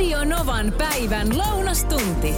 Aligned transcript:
Radio 0.00 0.24
Novan 0.24 0.72
päivän 0.78 1.38
lounastunti. 1.38 2.34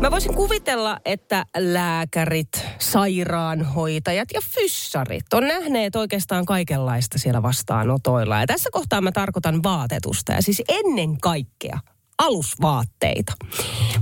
Mä 0.00 0.10
voisin 0.10 0.34
kuvitella, 0.34 0.98
että 1.04 1.46
lääkärit, 1.56 2.66
sairaanhoitajat 2.78 4.28
ja 4.34 4.40
fyssarit 4.54 5.34
on 5.34 5.48
nähneet 5.48 5.96
oikeastaan 5.96 6.44
kaikenlaista 6.44 7.18
siellä 7.18 7.42
vastaanotoilla. 7.42 8.40
Ja 8.40 8.46
tässä 8.46 8.70
kohtaa 8.72 9.00
mä 9.00 9.12
tarkoitan 9.12 9.62
vaatetusta 9.62 10.32
ja 10.32 10.42
siis 10.42 10.62
ennen 10.68 11.20
kaikkea 11.20 11.78
alusvaatteita. 12.18 13.32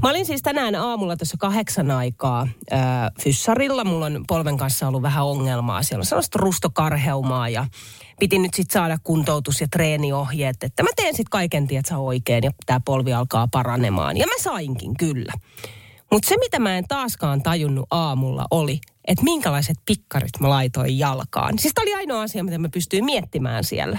Mä 0.02 0.10
olin 0.10 0.26
siis 0.26 0.42
tänään 0.42 0.74
aamulla 0.74 1.16
tässä 1.16 1.36
kahdeksan 1.40 1.90
aikaa 1.90 2.48
ää, 2.70 3.10
fyssarilla. 3.22 3.84
Mulla 3.84 4.06
on 4.06 4.24
polven 4.28 4.56
kanssa 4.56 4.88
ollut 4.88 5.02
vähän 5.02 5.24
ongelmaa. 5.24 5.82
Siellä 5.82 6.02
on 6.02 6.06
sellaista 6.06 6.38
rustokarheumaa 6.38 7.48
ja 7.48 7.66
piti 8.18 8.38
nyt 8.38 8.54
sitten 8.54 8.72
saada 8.72 8.98
kuntoutus- 9.04 9.60
ja 9.60 9.68
treeniohjeet, 9.68 10.62
että 10.62 10.82
mä 10.82 10.88
teen 10.96 11.14
sitten 11.14 11.30
kaiken, 11.30 11.66
tietsä, 11.66 11.98
oikein 11.98 12.44
ja 12.44 12.50
tämä 12.66 12.80
polvi 12.84 13.12
alkaa 13.12 13.48
paranemaan. 13.52 14.16
Ja 14.16 14.26
mä 14.26 14.42
sainkin 14.42 14.96
kyllä. 14.96 15.32
Mutta 16.12 16.28
se, 16.28 16.36
mitä 16.36 16.58
mä 16.58 16.78
en 16.78 16.84
taaskaan 16.88 17.42
tajunnut 17.42 17.86
aamulla, 17.90 18.46
oli, 18.50 18.80
että 19.08 19.24
minkälaiset 19.24 19.76
pikkarit 19.86 20.40
mä 20.40 20.48
laitoin 20.48 20.98
jalkaan. 20.98 21.58
Siis 21.58 21.74
tämä 21.74 21.82
oli 21.82 21.94
ainoa 21.94 22.22
asia, 22.22 22.44
mitä 22.44 22.58
mä 22.58 22.68
pystyin 22.68 23.04
miettimään 23.04 23.64
siellä. 23.64 23.98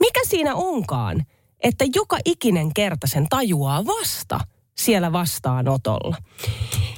Mikä 0.00 0.20
siinä 0.24 0.54
onkaan, 0.54 1.26
että 1.60 1.84
joka 1.94 2.18
ikinen 2.24 2.74
kerta 2.74 3.06
sen 3.06 3.26
tajuaa 3.28 3.86
vasta 3.86 4.40
siellä 4.74 5.12
vastaanotolla. 5.12 6.16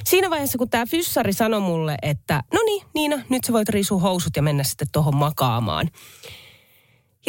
Siinä 0.05 0.29
vaiheessa, 0.29 0.57
kun 0.57 0.69
tämä 0.69 0.85
fyssari 0.85 1.33
sanoi 1.33 1.59
mulle, 1.59 1.97
että 2.01 2.43
no 2.53 2.59
niin, 2.65 2.83
Niina, 2.93 3.19
nyt 3.29 3.43
sä 3.43 3.53
voit 3.53 3.69
riisua 3.69 3.99
housut 3.99 4.35
ja 4.35 4.41
mennä 4.41 4.63
sitten 4.63 4.87
tuohon 4.91 5.15
makaamaan. 5.15 5.89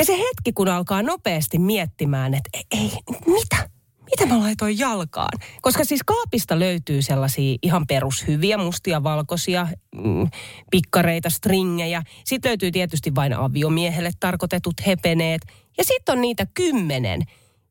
Ja 0.01 0.05
se 0.05 0.19
hetki, 0.19 0.53
kun 0.53 0.69
alkaa 0.69 1.03
nopeasti 1.03 1.59
miettimään, 1.59 2.35
että 2.35 2.51
ei, 2.55 2.65
ei 2.81 2.91
mitä? 3.27 3.71
mitä 4.11 4.27
mä 4.27 4.41
laitoin 4.41 4.79
jalkaan? 4.79 5.39
Koska 5.63 5.85
siis 5.85 6.01
kaapista 6.07 6.59
löytyy 6.59 7.03
sellaisia 7.03 7.59
ihan 7.63 7.87
perushyviä 7.87 8.59
mustia, 8.59 9.03
valkoisia, 9.03 9.69
mm, 9.95 10.29
pikkareita, 10.71 11.31
stringejä. 11.31 12.03
Sitten 12.25 12.49
löytyy 12.49 12.71
tietysti 12.71 13.15
vain 13.15 13.33
aviomiehelle 13.33 14.11
tarkoitetut 14.21 14.75
hepeneet. 14.87 15.43
Ja 15.79 15.85
sitten 15.85 16.13
on 16.13 16.21
niitä 16.21 16.47
kymmenen, 16.55 17.23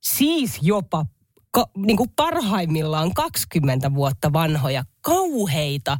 siis 0.01 0.59
jopa 0.61 1.05
ka, 1.51 1.65
niin 1.77 1.97
kuin 1.97 2.09
parhaimmillaan 2.15 3.13
20 3.13 3.93
vuotta 3.93 4.33
vanhoja, 4.33 4.83
kauheita, 5.01 5.97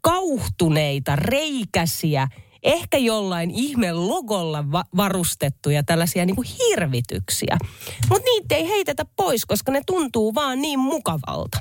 kauhtuneita, 0.00 1.16
reikäsiä– 1.16 2.28
ehkä 2.64 2.98
jollain 2.98 3.50
ihme 3.50 3.92
logolla 3.92 4.72
va- 4.72 4.84
varustettuja 4.96 5.82
tällaisia 5.82 6.26
niin 6.26 6.36
kuin 6.36 6.48
hirvityksiä. 6.58 7.56
Mutta 8.08 8.24
niitä 8.24 8.54
ei 8.54 8.68
heitetä 8.68 9.04
pois, 9.16 9.46
koska 9.46 9.72
ne 9.72 9.82
tuntuu 9.86 10.34
vaan 10.34 10.62
niin 10.62 10.78
mukavalta. 10.78 11.58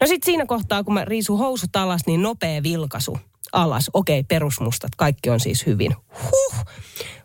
No 0.00 0.06
sitten 0.06 0.26
siinä 0.26 0.46
kohtaa, 0.46 0.84
kun 0.84 0.94
mä 0.94 1.04
riisun 1.04 1.38
housut 1.38 1.76
alas, 1.76 2.02
niin 2.06 2.22
nopea 2.22 2.62
vilkaisu 2.62 3.18
alas. 3.52 3.90
Okei, 3.94 4.22
perusmustat, 4.24 4.94
kaikki 4.96 5.30
on 5.30 5.40
siis 5.40 5.66
hyvin. 5.66 5.94
Huh. 6.22 6.64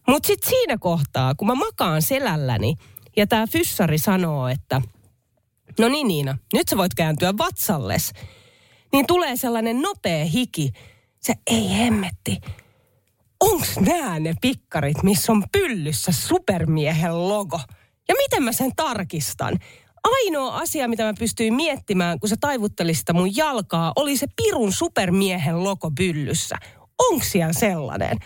Mutta 0.08 0.28
sitten 0.28 0.50
siinä 0.50 0.78
kohtaa, 0.78 1.36
kun 1.36 1.48
mä 1.48 1.56
makaan 1.56 2.02
selälläni 2.02 2.76
ja 3.18 3.28
tämä 3.28 3.48
fyssari 3.48 3.98
sanoo, 3.98 4.48
että 4.48 4.82
no 5.80 5.90
niin 5.90 6.08
Niina, 6.08 6.38
nyt 6.54 6.68
sä 6.68 6.78
voit 6.78 6.94
kääntyä 6.94 7.34
vatsalles, 7.38 8.14
niin 8.94 9.08
tulee 9.08 9.36
sellainen 9.36 9.82
nopea 9.82 10.26
hiki. 10.26 10.72
Se 11.20 11.34
ei 11.48 11.70
hemmetti 11.78 12.42
onks 13.44 13.80
nää 13.80 14.20
ne 14.20 14.34
pikkarit, 14.42 15.04
missä 15.04 15.32
on 15.32 15.44
pyllyssä 15.52 16.12
supermiehen 16.12 17.30
logo? 17.30 17.60
Ja 18.08 18.16
miten 18.18 18.44
mä 18.44 18.52
sen 18.52 18.72
tarkistan? 18.76 19.60
Ainoa 20.04 20.58
asia, 20.58 20.88
mitä 20.88 21.04
mä 21.04 21.14
pystyin 21.20 21.54
miettimään, 21.54 22.20
kun 22.20 22.30
sä 22.30 22.36
taivuttelit 22.40 22.98
sitä 22.98 23.14
mun 23.14 23.36
jalkaa, 23.36 23.94
oli 23.96 24.18
se 24.18 24.28
pirun 24.36 24.74
supermiehen 24.74 25.64
logo 25.64 25.92
pyllyssä. 25.92 26.56
Onks 27.00 27.32
siellä 27.32 27.54
sellainen? 27.54 28.18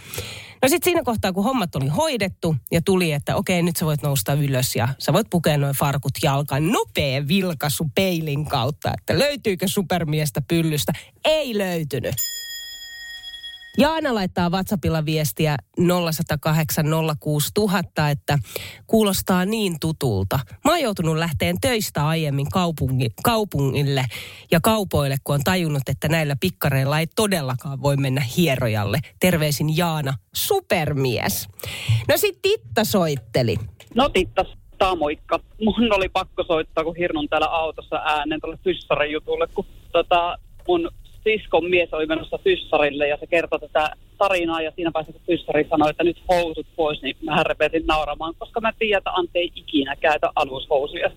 No 0.62 0.70
sitten 0.70 0.92
siinä 0.92 1.04
kohtaa, 1.04 1.34
kun 1.34 1.44
hommat 1.44 1.76
oli 1.76 1.88
hoidettu 1.88 2.56
ja 2.72 2.82
tuli, 2.82 3.12
että 3.12 3.36
okei, 3.36 3.64
nyt 3.64 3.76
sä 3.76 3.86
voit 3.86 4.02
nousta 4.02 4.34
ylös 4.34 4.76
ja 4.76 4.88
sä 5.00 5.14
voit 5.14 5.28
pukea 5.30 5.58
noin 5.58 5.76
farkut 5.76 6.14
jalkaan. 6.24 6.72
Nopea 6.72 7.28
vilkaisu 7.28 7.88
peilin 7.96 8.46
kautta, 8.46 8.92
että 8.98 9.20
löytyykö 9.20 9.68
supermiestä 9.68 10.42
pyllystä. 10.48 10.94
Ei 11.26 11.58
löytynyt. 11.58 12.16
Jaana 13.80 14.16
laittaa 14.16 14.50
WhatsAppilla 14.50 15.06
viestiä 15.06 15.58
0108 15.78 16.86
että 18.12 18.40
kuulostaa 18.88 19.46
niin 19.46 19.80
tutulta. 19.82 20.40
Mä 20.66 20.72
oon 20.72 20.82
joutunut 20.82 21.18
lähteen 21.18 21.56
töistä 21.62 22.08
aiemmin 22.08 22.50
kaupungi, 22.50 23.10
kaupungille 23.24 24.06
ja 24.52 24.60
kaupoille, 24.64 25.16
kun 25.24 25.36
on 25.36 25.44
tajunnut, 25.44 25.90
että 25.90 26.10
näillä 26.10 26.36
pikkareilla 26.40 27.00
ei 27.00 27.08
todellakaan 27.16 27.82
voi 27.82 27.98
mennä 27.98 28.22
hierojalle. 28.38 29.00
Terveisin 29.20 29.78
Jaana, 29.78 30.14
supermies. 30.36 31.48
No 32.08 32.18
sit 32.18 32.42
Titta 32.42 32.84
soitteli. 32.84 33.56
No 33.96 34.10
Titta, 34.10 34.46
tää 34.78 34.96
moikka. 34.96 35.40
Mun 35.62 35.94
oli 35.94 36.10
pakko 36.10 36.44
soittaa, 36.44 36.84
kun 36.84 36.96
hirnun 36.96 37.30
täällä 37.30 37.48
autossa 37.48 37.96
äänen 37.96 38.42
tuolle 38.42 38.58
fyssaren 38.64 39.12
jutulle, 39.12 39.48
kun 39.48 39.66
tota, 39.92 40.38
mun 40.68 40.90
siskon 41.28 41.70
mies 41.70 41.94
oli 41.94 42.06
menossa 42.06 42.40
fyssarille 42.44 43.08
ja 43.08 43.18
se 43.18 43.28
kertoi 43.28 43.60
tätä 43.60 43.92
tarinaa 44.18 44.62
ja 44.62 44.72
siinä 44.76 44.92
vaiheessa 44.94 45.20
kun 45.20 45.28
fyssari 45.28 45.68
sanoi, 45.70 45.90
että 45.90 46.04
nyt 46.04 46.22
housut 46.30 46.68
pois, 46.76 47.02
niin 47.02 47.16
mä 47.26 47.44
repesin 47.44 47.88
nauramaan, 47.88 48.34
koska 48.40 48.62
mä 48.62 48.74
tiedän, 48.80 48.98
että 48.98 49.12
Antti 49.12 49.40
ei 49.40 49.52
ikinä 49.56 49.96
käytä 49.96 50.32
alushousuja. 50.36 51.12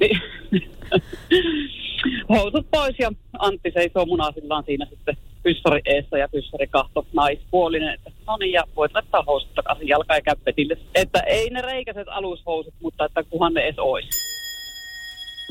Niin, 0.00 0.20
housut 2.34 2.66
pois 2.70 2.96
ja 2.98 3.12
Antti 3.38 3.70
seisoo 3.74 4.06
munasillaan 4.06 4.64
siinä 4.64 4.86
sitten 4.90 5.16
fyssari 5.42 5.80
eessä 5.84 6.18
ja 6.18 6.28
fyssari 6.28 6.66
kahto 6.66 7.06
naispuolinen, 7.12 7.94
että 7.94 8.10
no 8.26 8.36
niin 8.36 8.52
ja 8.52 8.64
voit 8.76 8.94
laittaa 8.94 9.22
housut 9.26 9.54
takaisin 9.54 9.88
jalka 9.88 10.14
ja 10.14 10.22
käppetille. 10.22 10.76
Että 10.94 11.20
ei 11.20 11.50
ne 11.50 11.62
reikäiset 11.62 12.08
alushousut, 12.08 12.74
mutta 12.82 13.04
että 13.04 13.22
kuhan 13.22 13.54
ne 13.54 13.60
edes 13.60 13.78
olisi 13.78 14.08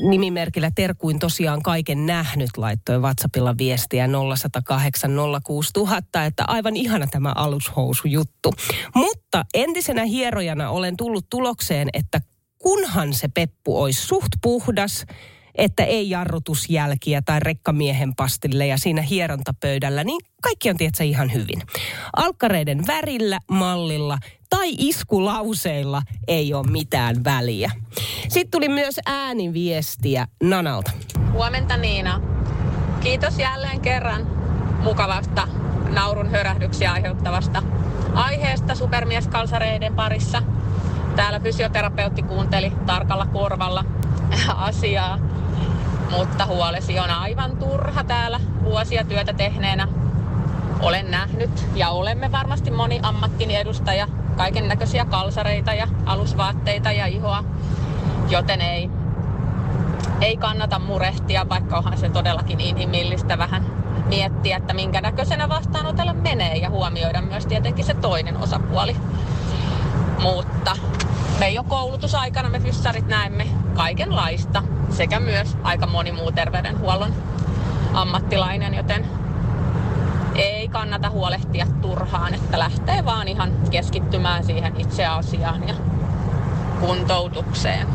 nimimerkillä 0.08 0.70
Terkuin 0.74 1.18
tosiaan 1.18 1.62
kaiken 1.62 2.06
nähnyt 2.06 2.50
laittoi 2.56 2.98
WhatsAppilla 2.98 3.58
viestiä 3.58 4.08
0108 4.08 5.10
06000, 5.44 6.24
että 6.24 6.44
aivan 6.46 6.76
ihana 6.76 7.06
tämä 7.06 7.32
alushousujuttu. 7.34 8.52
Mutta 8.94 9.44
entisenä 9.54 10.04
hierojana 10.04 10.70
olen 10.70 10.96
tullut 10.96 11.26
tulokseen, 11.30 11.88
että 11.92 12.20
kunhan 12.58 13.14
se 13.14 13.28
peppu 13.28 13.82
olisi 13.82 14.06
suht 14.06 14.32
puhdas, 14.42 15.06
että 15.54 15.84
ei 15.84 16.10
jarrutusjälkiä 16.10 17.22
tai 17.24 17.40
rekkamiehen 17.40 18.14
pastille 18.14 18.66
ja 18.66 18.78
siinä 18.78 19.02
hierontapöydällä, 19.02 20.04
niin 20.04 20.20
kaikki 20.42 20.70
on 20.70 20.76
tietysti 20.76 21.08
ihan 21.08 21.32
hyvin. 21.32 21.62
Alkkareiden 22.16 22.86
värillä, 22.86 23.38
mallilla 23.50 24.18
tai 24.50 24.74
iskulauseilla 24.78 26.02
ei 26.28 26.54
ole 26.54 26.70
mitään 26.70 27.24
väliä. 27.24 27.70
Sitten 28.28 28.50
tuli 28.50 28.68
myös 28.68 29.00
ääniviestiä 29.06 30.26
Nanalta. 30.42 30.90
Huomenta 31.32 31.76
Niina. 31.76 32.20
Kiitos 33.00 33.38
jälleen 33.38 33.80
kerran 33.80 34.26
mukavasta 34.82 35.48
naurun 35.88 36.30
hörähdyksiä 36.30 36.92
aiheuttavasta 36.92 37.62
aiheesta 38.14 38.74
supermieskalsareiden 38.74 39.94
parissa. 39.94 40.42
Täällä 41.16 41.40
fysioterapeutti 41.40 42.22
kuunteli 42.22 42.72
tarkalla 42.86 43.26
korvalla 43.26 43.84
asiaa, 44.56 45.18
mutta 46.10 46.46
huolesi 46.46 46.98
on 46.98 47.10
aivan 47.10 47.56
turha 47.56 48.04
täällä 48.04 48.40
vuosia 48.62 49.04
työtä 49.04 49.32
tehneenä. 49.32 49.88
Olen 50.80 51.10
nähnyt 51.10 51.66
ja 51.74 51.90
olemme 51.90 52.32
varmasti 52.32 52.70
moni 52.70 53.00
ammattin 53.02 53.50
edustaja 53.50 54.08
kaiken 54.36 54.68
näköisiä 54.68 55.04
kalsareita 55.04 55.74
ja 55.74 55.88
alusvaatteita 56.06 56.92
ja 56.92 57.06
ihoa, 57.06 57.44
joten 58.28 58.60
ei, 58.60 58.90
ei 60.20 60.36
kannata 60.36 60.78
murehtia, 60.78 61.48
vaikka 61.48 61.78
onhan 61.78 61.98
se 61.98 62.08
todellakin 62.08 62.60
inhimillistä 62.60 63.38
vähän 63.38 63.66
miettiä, 64.06 64.56
että 64.56 64.74
minkä 64.74 65.00
näköisenä 65.00 65.48
vastaanotella 65.48 66.12
menee 66.12 66.56
ja 66.56 66.70
huomioida 66.70 67.20
myös 67.22 67.46
tietenkin 67.46 67.84
se 67.84 67.94
toinen 67.94 68.36
osapuoli. 68.36 68.96
Mutta 70.22 70.76
me 71.38 71.50
jo 71.50 71.64
koulutusaikana 71.64 72.48
me 72.48 72.60
fyssarit 72.60 73.06
näemme 73.08 73.59
kaikenlaista 73.74 74.62
sekä 74.90 75.20
myös 75.20 75.56
aika 75.62 75.86
moni 75.86 76.12
muu 76.12 76.32
terveydenhuollon 76.32 77.14
ammattilainen, 77.94 78.74
joten 78.74 79.06
ei 80.34 80.68
kannata 80.68 81.10
huolehtia 81.10 81.66
turhaan, 81.82 82.34
että 82.34 82.58
lähtee 82.58 83.04
vaan 83.04 83.28
ihan 83.28 83.52
keskittymään 83.70 84.44
siihen 84.44 84.80
itse 84.80 85.06
asiaan 85.06 85.68
ja 85.68 85.74
kuntoutukseen. 86.80 87.86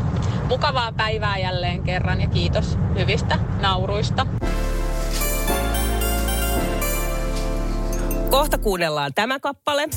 Mukavaa 0.48 0.92
päivää 0.92 1.38
jälleen 1.38 1.82
kerran 1.82 2.20
ja 2.20 2.28
kiitos 2.28 2.78
hyvistä 2.98 3.38
nauruista. 3.60 4.26
Kohta 8.30 8.58
kuunnellaan 8.58 9.14
tämä 9.14 9.40
kappale. 9.40 9.88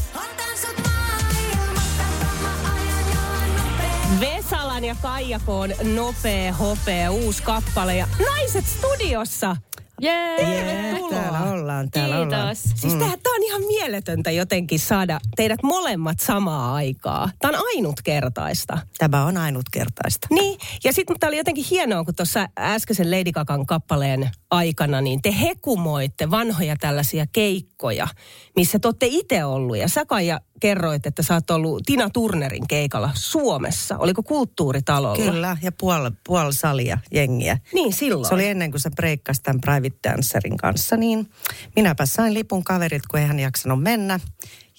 Vesalan 4.51 4.83
ja 4.83 4.95
Kaijakoon 5.01 5.69
nopea 5.95 6.53
hopea 6.53 7.11
uusi 7.11 7.43
kappale 7.43 7.95
ja 7.95 8.07
naiset 8.25 8.65
studiossa. 8.65 9.55
Jee, 10.01 10.35
Tervetuloa. 10.37 11.09
Täällä 11.09 11.51
ollaan, 11.51 11.91
täällä 11.91 12.19
ollaan. 12.19 12.55
Kiitos. 12.55 12.81
Siis 12.81 12.93
mm. 12.93 12.99
tää, 12.99 13.09
tää 13.09 13.33
on 13.33 13.43
ihan 13.43 13.61
mieletöntä 13.61 14.31
jotenkin 14.31 14.79
saada 14.79 15.19
teidät 15.35 15.63
molemmat 15.63 16.19
samaa 16.19 16.73
aikaa. 16.73 17.29
Tää 17.39 17.51
on 17.51 17.59
ainutkertaista. 17.75 18.77
Tämä 18.97 19.25
on 19.25 19.37
ainutkertaista. 19.37 20.27
Niin, 20.31 20.59
ja 20.83 20.93
sitten 20.93 21.19
tää 21.19 21.27
oli 21.27 21.37
jotenkin 21.37 21.65
hienoa, 21.71 22.03
kun 22.03 22.15
tuossa 22.15 22.47
äskeisen 22.59 23.11
Lady 23.11 23.31
Gagan 23.31 23.65
kappaleen 23.65 24.29
aikana, 24.51 25.01
niin 25.01 25.21
te 25.21 25.35
hekumoitte 25.41 26.31
vanhoja 26.31 26.75
tällaisia 26.79 27.25
keikkoja, 27.31 28.07
missä 28.55 28.79
te 28.79 28.87
olette 28.87 29.07
itse 29.09 29.45
ollut. 29.45 29.77
Ja 29.77 29.89
sä 29.89 30.05
Kaija 30.05 30.39
kerroit, 30.59 31.05
että 31.05 31.23
sä 31.23 31.33
oot 31.33 31.51
ollut 31.51 31.83
Tina 31.85 32.09
Turnerin 32.09 32.67
keikalla 32.67 33.11
Suomessa. 33.13 33.97
Oliko 33.97 34.23
kulttuuritalolla? 34.23 35.31
Kyllä, 35.31 35.57
ja 35.61 35.71
puol, 35.71 36.11
puol 36.23 36.51
salia 36.51 36.97
jengiä. 37.11 37.57
Niin, 37.73 37.93
silloin. 37.93 38.25
Se 38.27 38.33
oli 38.33 38.47
ennen 38.47 38.71
kuin 38.71 38.81
se 38.81 38.89
breikkasi 38.89 39.43
tämän 39.43 39.61
Private 39.61 40.09
Dancerin 40.09 40.57
kanssa, 40.57 40.97
niin 40.97 41.29
minäpä 41.75 42.05
sain 42.05 42.33
lipun 42.33 42.63
kaverit, 42.63 43.07
kun 43.07 43.19
ei 43.19 43.25
hän 43.25 43.39
jaksanut 43.39 43.83
mennä. 43.83 44.19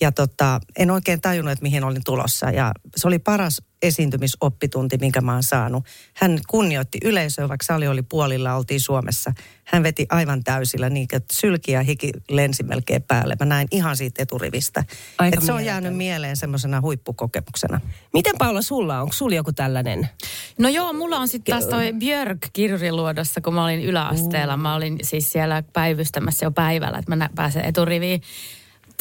Ja 0.01 0.13
tota, 0.13 0.61
en 0.79 0.91
oikein 0.91 1.21
tajunnut, 1.21 1.53
että 1.53 1.63
mihin 1.63 1.85
olin 1.85 2.05
tulossa. 2.05 2.51
Ja 2.51 2.73
se 2.97 3.09
oli 3.09 3.19
paras 3.19 3.63
esiintymisoppitunti, 3.83 4.97
minkä 5.01 5.21
mä 5.21 5.33
oon 5.33 5.43
saanut. 5.43 5.85
Hän 6.15 6.39
kunnioitti 6.49 6.99
yleisöä, 7.05 7.49
vaikka 7.49 7.67
sali 7.67 7.89
oli 7.89 8.03
puolilla, 8.03 8.55
oltiin 8.55 8.81
Suomessa. 8.81 9.33
Hän 9.65 9.83
veti 9.83 10.07
aivan 10.11 10.45
täysillä, 10.45 10.91
niin 10.91 11.07
että 11.13 11.35
sylki 11.37 11.73
ja 11.73 11.83
hiki 11.83 12.11
lensi 12.31 12.63
melkein 12.63 13.03
päälle. 13.03 13.37
Mä 13.41 13.47
näin 13.47 13.69
ihan 13.71 13.97
siitä 13.97 14.23
eturivistä. 14.23 14.85
Aika 15.19 15.39
Et 15.41 15.47
se 15.47 15.53
on 15.53 15.65
jäänyt 15.65 15.97
mieleen 15.97 16.37
semmoisena 16.37 16.81
huippukokemuksena. 16.81 17.81
Miten 18.13 18.35
Paula 18.39 18.63
sulla, 18.63 19.01
onko 19.01 19.13
sulla 19.13 19.37
joku 19.37 19.53
tällainen? 19.53 20.09
No 20.59 20.69
joo, 20.69 20.93
mulla 20.93 21.19
on 21.19 21.29
sitten 21.29 21.53
taas 21.53 21.67
toi 21.67 21.93
Björk 21.93 22.39
kirjuriluodossa, 22.53 23.41
kun 23.41 23.55
mä 23.55 23.65
olin 23.65 23.83
yläasteella. 23.83 24.57
Mä 24.57 24.75
olin 24.75 24.99
siis 25.03 25.33
siellä 25.33 25.63
päivystämässä 25.73 26.47
jo 26.47 26.51
päivällä, 26.51 26.99
että 26.99 27.11
mä 27.11 27.17
nä- 27.17 27.31
pääsen 27.35 27.65
eturiviin. 27.65 28.23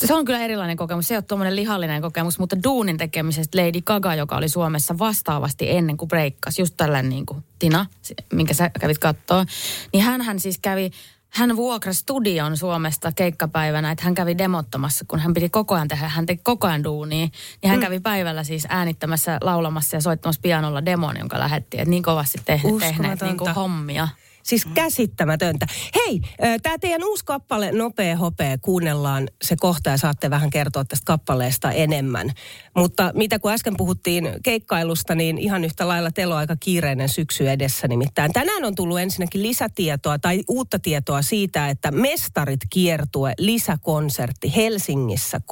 Se 0.06 0.13
on 0.13 0.25
kyllä 0.25 0.40
erilainen 0.40 0.78
kokemus. 0.78 1.07
Se 1.07 1.13
ei 1.13 1.18
ole 1.18 1.24
tuommoinen 1.24 1.56
lihallinen 1.56 2.01
kokemus, 2.01 2.40
mutta 2.40 2.63
duunin 2.63 2.98
tekemisestä 2.98 3.57
Lady 3.57 3.81
Gaga, 3.81 4.16
joka 4.16 4.38
oli 4.38 4.50
Suomessa 4.50 4.98
vastaavasti 4.98 5.72
ennen 5.72 5.98
kuin 5.98 6.10
breikkasi, 6.10 6.62
just 6.62 6.74
tällainen 6.78 7.10
niin 7.10 7.25
kuin 7.25 7.44
Tina, 7.60 7.86
minkä 8.34 8.54
sä 8.54 8.72
kävit 8.80 8.98
kattoo, 8.98 9.46
niin 9.94 10.04
hän, 10.04 10.22
hän 10.22 10.40
siis 10.40 10.60
kävi 10.62 10.92
hän 11.30 11.56
vuokrasi 11.56 12.00
studion 12.00 12.57
Suomesta 12.57 13.12
keikkapäivänä, 13.12 13.92
että 13.92 14.04
hän 14.04 14.16
kävi 14.16 14.38
demottamassa, 14.38 15.06
kun 15.07 15.19
hän 15.19 15.34
piti 15.34 15.50
koko 15.50 15.75
ajan 15.75 15.88
tehdä, 15.88 16.10
hän 16.10 16.25
teki 16.25 16.42
koko 16.44 16.68
ajan 16.68 16.84
duunia. 16.84 17.28
Niin 17.62 17.69
hän 17.69 17.80
mm. 17.80 17.84
kävi 17.84 18.00
päivällä 18.00 18.44
siis 18.44 18.68
äänittämässä, 18.69 19.38
laulamassa 19.42 19.98
ja 19.98 20.02
soittamassa 20.02 20.42
pianolla 20.42 20.86
demon, 20.86 21.18
jonka 21.19 21.40
lähetti. 21.40 21.78
Että 21.78 21.90
niin 21.90 22.04
kovasti 22.04 22.38
tehneet, 22.45 22.78
tehneet 22.78 23.22
niin 23.22 23.38
kuin 23.38 23.54
hommia. 23.54 24.07
Siis 24.44 24.68
käsittämätöntä. 24.74 25.68
Hei, 25.95 26.21
tämä 26.63 26.77
teidän 26.77 27.03
uusi 27.03 27.25
kappale 27.25 27.71
Nopea 27.71 28.15
hopea, 28.15 28.57
kuunnellaan 28.57 29.27
se 29.41 29.56
kohta 29.56 29.89
ja 29.89 29.97
saatte 29.97 30.30
vähän 30.30 30.50
kertoa 30.50 30.86
tästä 30.86 31.06
kappaleesta 31.06 31.71
enemmän. 31.71 32.31
Mutta 32.75 33.12
mitä 33.15 33.39
kun 33.39 33.51
äsken 33.51 33.77
puhuttiin 33.77 34.30
keikkailusta, 34.44 35.15
niin 35.15 35.38
ihan 35.38 35.65
yhtä 35.65 35.88
lailla 35.88 36.12
teillä 36.12 36.33
on 36.33 36.39
aika 36.39 36.56
kiireinen 36.59 37.09
syksy 37.09 37.50
edessä 37.50 37.88
nimittäin. 37.88 38.33
Tänään 38.33 38.65
on 38.65 38.75
tullut 38.75 39.00
ensinnäkin 39.00 39.44
lisätietoa 39.44 40.19
tai 40.19 40.44
uutta 40.47 40.80
tietoa 40.80 41.21
siitä, 41.21 41.69
että 41.69 41.92
Mestarit 41.92 42.62
kiertue 42.69 43.33
lisäkonsertti 43.38 44.56
Helsingissä 44.56 45.38
13.11. 45.38 45.44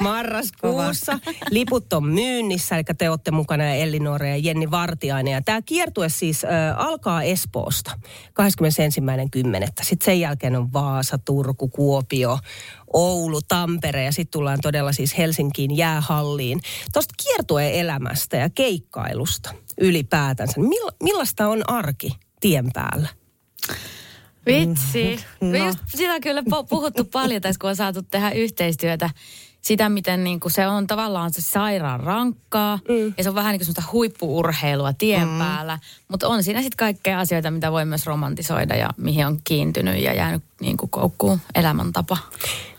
marraskuussa. 0.00 1.18
Liput 1.50 1.92
on 1.92 2.06
myynnissä, 2.06 2.74
eli 2.74 2.84
te 2.98 3.10
olette 3.10 3.30
mukana 3.30 3.64
ja 3.64 3.74
Ellinore 3.74 4.28
ja 4.28 4.36
Jenni 4.36 4.70
Vartiainen. 4.70 5.32
Ja 5.32 5.42
tämä 5.42 5.62
kiertue 5.62 6.08
siis 6.08 6.44
äh, 6.44 6.50
alkaa 6.76 7.22
Espoosta 7.22 7.90
21.10. 8.00 9.66
Sitten 9.82 10.04
sen 10.04 10.20
jälkeen 10.20 10.56
on 10.56 10.72
Vaasa, 10.72 11.18
Turku, 11.18 11.68
Kuopio, 11.68 12.38
Oulu, 12.92 13.40
Tampere 13.48 14.04
ja 14.04 14.12
sitten 14.12 14.32
tullaan 14.32 14.58
todella 14.62 14.92
siis 14.92 15.18
Helsinkiin 15.18 15.76
jäähalliin. 15.76 16.60
Tuosta 16.92 17.14
kiertueen 17.24 17.72
elämästä 17.72 18.36
ja 18.36 18.50
keikkailusta 18.50 19.54
ylipäätänsä. 19.80 20.54
niin 20.56 20.68
Mill, 20.68 20.90
millaista 21.02 21.48
on 21.48 21.70
arki 21.70 22.10
tien 22.40 22.70
päällä? 22.72 23.08
Vitsi. 24.46 25.24
No. 25.40 25.66
Just 25.66 25.78
sitä 25.94 26.14
on 26.14 26.20
kyllä 26.20 26.42
puhuttu 26.68 27.04
paljon 27.04 27.42
tässä, 27.42 27.58
kun 27.60 27.70
on 27.70 27.76
saatu 27.76 28.02
tehdä 28.02 28.30
yhteistyötä. 28.30 29.10
Sitä, 29.62 29.88
miten 29.88 30.24
niin 30.24 30.40
kuin 30.40 30.52
se 30.52 30.66
on 30.66 30.86
tavallaan 30.86 31.32
se 31.32 31.42
sairaan 31.42 32.00
rankkaa. 32.00 32.78
Mm. 32.88 33.14
Ja 33.18 33.22
se 33.22 33.28
on 33.28 33.34
vähän 33.34 33.52
niin 33.52 33.60
kuin 33.60 33.66
semmoista 33.66 33.92
huippuurheilua 33.92 34.92
tien 34.92 35.28
mm. 35.28 35.38
päällä. 35.38 35.78
Mutta 36.08 36.28
on 36.28 36.42
siinä 36.42 36.62
sitten 36.62 36.76
kaikkea 36.76 37.20
asioita, 37.20 37.50
mitä 37.50 37.72
voi 37.72 37.84
myös 37.84 38.06
romantisoida 38.06 38.76
ja 38.76 38.90
mihin 38.96 39.26
on 39.26 39.38
kiintynyt 39.44 40.02
ja 40.02 40.14
jäänyt 40.14 40.42
niin 40.60 40.76
kuin 40.76 40.90
koukkuun 40.90 41.40
elämäntapa. 41.54 42.16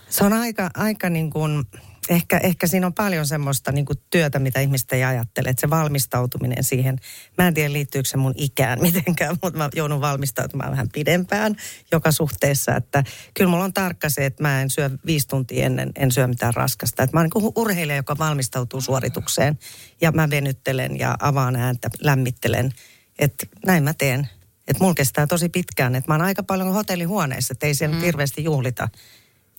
Se 0.09 0.23
on 0.23 0.33
aika, 0.33 0.69
aika 0.75 1.09
niin 1.09 1.29
kuin, 1.29 1.65
ehkä, 2.09 2.37
ehkä 2.37 2.67
siinä 2.67 2.87
on 2.87 2.93
paljon 2.93 3.25
semmoista 3.25 3.71
niin 3.71 3.85
kuin 3.85 3.97
työtä, 4.09 4.39
mitä 4.39 4.59
ihmiset 4.59 4.93
ei 4.93 5.03
ajattele. 5.03 5.49
Että 5.49 5.61
se 5.61 5.69
valmistautuminen 5.69 6.63
siihen, 6.63 6.99
mä 7.37 7.47
en 7.47 7.53
tiedä 7.53 7.73
liittyykö 7.73 8.09
se 8.09 8.17
mun 8.17 8.33
ikään 8.35 8.81
mitenkään, 8.81 9.37
mutta 9.43 9.57
mä 9.57 9.69
joudun 9.75 10.01
valmistautumaan 10.01 10.71
vähän 10.71 10.89
pidempään 10.93 11.55
joka 11.91 12.11
suhteessa. 12.11 12.75
Että 12.75 13.03
kyllä 13.33 13.49
mulla 13.49 13.63
on 13.63 13.73
tarkka 13.73 14.09
se, 14.09 14.25
että 14.25 14.43
mä 14.43 14.61
en 14.61 14.69
syö 14.69 14.89
viisi 15.05 15.27
tuntia 15.27 15.65
ennen, 15.65 15.91
en 15.95 16.11
syö 16.11 16.27
mitään 16.27 16.53
raskasta. 16.53 17.03
Että 17.03 17.17
mä 17.17 17.21
oon 17.21 17.29
niin 17.35 17.53
urheilija, 17.55 17.95
joka 17.95 18.17
valmistautuu 18.17 18.81
suoritukseen 18.81 19.59
ja 20.01 20.11
mä 20.11 20.29
venyttelen 20.29 20.99
ja 20.99 21.15
avaan 21.19 21.55
ääntä, 21.55 21.89
lämmittelen. 22.01 22.71
Että 23.19 23.45
näin 23.65 23.83
mä 23.83 23.93
teen. 23.93 24.29
Että 24.67 24.83
mulla 24.83 24.93
kestää 24.93 25.27
tosi 25.27 25.49
pitkään, 25.49 25.95
että 25.95 26.11
mä 26.11 26.13
oon 26.13 26.25
aika 26.25 26.43
paljon 26.43 26.73
hotellihuoneessa, 26.73 27.51
että 27.51 27.67
ei 27.67 27.75
siellä 27.75 27.95
mm. 27.95 28.01
hirveästi 28.01 28.43
juhlita. 28.43 28.89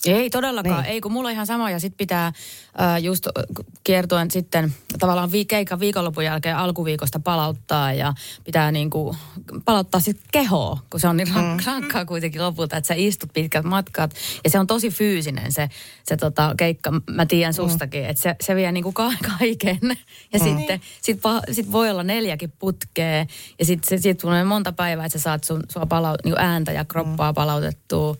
Ei 0.06 0.30
todellakaan, 0.30 0.82
Niin. 0.82 0.92
ei 0.92 1.00
kun 1.00 1.12
mulla 1.12 1.28
on 1.28 1.32
ihan 1.32 1.46
sama. 1.46 1.70
Ja 1.70 1.80
sitten 1.80 1.96
pitää 1.98 2.26
äh, 2.26 3.02
just 3.02 3.26
kiertuen 3.84 4.30
sitten 4.30 4.74
tavallaan 4.98 5.32
vi- 5.32 5.44
keikan 5.44 5.80
viikonlopun 5.80 6.24
jälkeen 6.24 6.56
alkuviikosta 6.56 7.20
palauttaa 7.20 7.92
ja 7.92 8.14
pitää 8.44 8.72
niinku 8.72 9.16
palauttaa 9.64 10.00
sitten 10.00 10.28
kehoa, 10.32 10.78
kun 10.90 11.00
se 11.00 11.08
on 11.08 11.16
niin 11.16 11.28
rank- 11.28 11.66
rankkaa 11.66 12.04
kuitenkin 12.04 12.42
lopulta, 12.42 12.76
että 12.76 12.88
sä 12.88 12.94
istut 12.96 13.30
pitkät 13.32 13.64
matkat. 13.64 14.14
Ja 14.44 14.50
se 14.50 14.58
on 14.58 14.66
tosi 14.66 14.90
fyysinen 14.90 15.52
se, 15.52 15.68
se 16.04 16.16
tota 16.16 16.54
keikka, 16.56 16.90
mä 17.10 17.26
tiedän 17.26 17.54
sustakin, 17.54 18.04
että 18.04 18.22
se, 18.22 18.36
se 18.40 18.54
vie 18.56 18.72
niinku 18.72 18.92
ka- 18.92 19.12
kaiken. 19.38 19.78
Ja 20.32 20.38
sitten 20.38 20.80
sit, 21.02 21.16
pa- 21.18 21.54
sit 21.54 21.72
voi 21.72 21.90
olla 21.90 22.02
neljäkin 22.02 22.52
putkea 22.58 23.26
ja 23.58 23.64
sitten 23.64 24.02
sit 24.02 24.19
tulee 24.19 24.44
monta 24.44 24.72
päivää, 24.72 25.06
että 25.06 25.19
sä 25.19 25.22
saat 25.22 25.44
sun, 25.44 25.62
sua 25.72 25.86
palaut- 25.86 26.24
niinku 26.24 26.40
ääntä 26.40 26.72
ja 26.72 26.84
kroppaa 26.84 27.32
palautettua. 27.32 28.17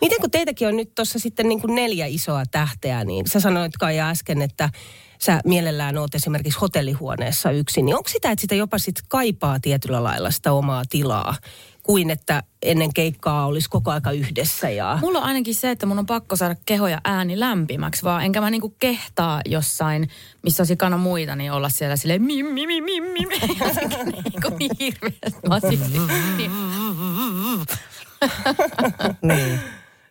Miten 0.00 0.20
kun 0.20 0.30
teitäkin 0.30 0.68
on 0.68 0.76
nyt 0.76 0.94
tuossa 0.94 1.18
sitten 1.18 1.48
niin 1.48 1.60
kuin 1.60 1.74
neljä 1.74 2.06
isoa 2.06 2.42
tähteä, 2.50 3.04
niin 3.04 3.26
sä 3.26 3.40
sanoit 3.40 3.76
kai 3.76 4.00
äsken, 4.00 4.42
että 4.42 4.70
sä 5.18 5.40
mielellään 5.44 5.98
oot 5.98 6.14
esimerkiksi 6.14 6.58
hotellihuoneessa 6.58 7.50
yksin, 7.50 7.86
niin 7.86 7.96
onko 7.96 8.08
sitä, 8.08 8.30
että 8.30 8.40
sitä 8.40 8.54
jopa 8.54 8.78
sit 8.78 9.02
kaipaa 9.08 9.60
tietyllä 9.60 10.02
lailla 10.02 10.30
sitä 10.30 10.52
omaa 10.52 10.82
tilaa, 10.90 11.34
kuin 11.82 12.10
että 12.10 12.42
ennen 12.62 12.94
keikkaa 12.94 13.46
olisi 13.46 13.70
koko 13.70 13.90
aika 13.90 14.12
yhdessä 14.12 14.70
ja... 14.70 14.98
Mulla 15.00 15.18
on 15.18 15.24
ainakin 15.24 15.54
se, 15.54 15.70
että 15.70 15.86
mun 15.86 15.98
on 15.98 16.06
pakko 16.06 16.36
saada 16.36 16.56
keho 16.66 16.88
ja 16.88 17.00
ääni 17.04 17.40
lämpimäksi, 17.40 18.02
vaan 18.02 18.24
enkä 18.24 18.40
mä 18.40 18.50
niinku 18.50 18.74
kehtaa 18.78 19.40
jossain, 19.46 20.08
missä 20.42 20.62
on 20.62 20.66
sikana 20.66 20.98
muita, 20.98 21.36
niin 21.36 21.52
olla 21.52 21.68
siellä 21.68 21.96
silleen 21.96 22.22
mi 22.22 22.42
mi 22.42 22.66
mi 22.66 22.80
mi 22.80 23.00
mi 23.00 23.26
mi 23.26 23.40
jotenkin 23.60 24.06
niinku 24.06 24.56
niin 24.58 24.70
hirveästi. 24.78 25.78
Niin, 26.36 26.50
Niin. 29.22 29.60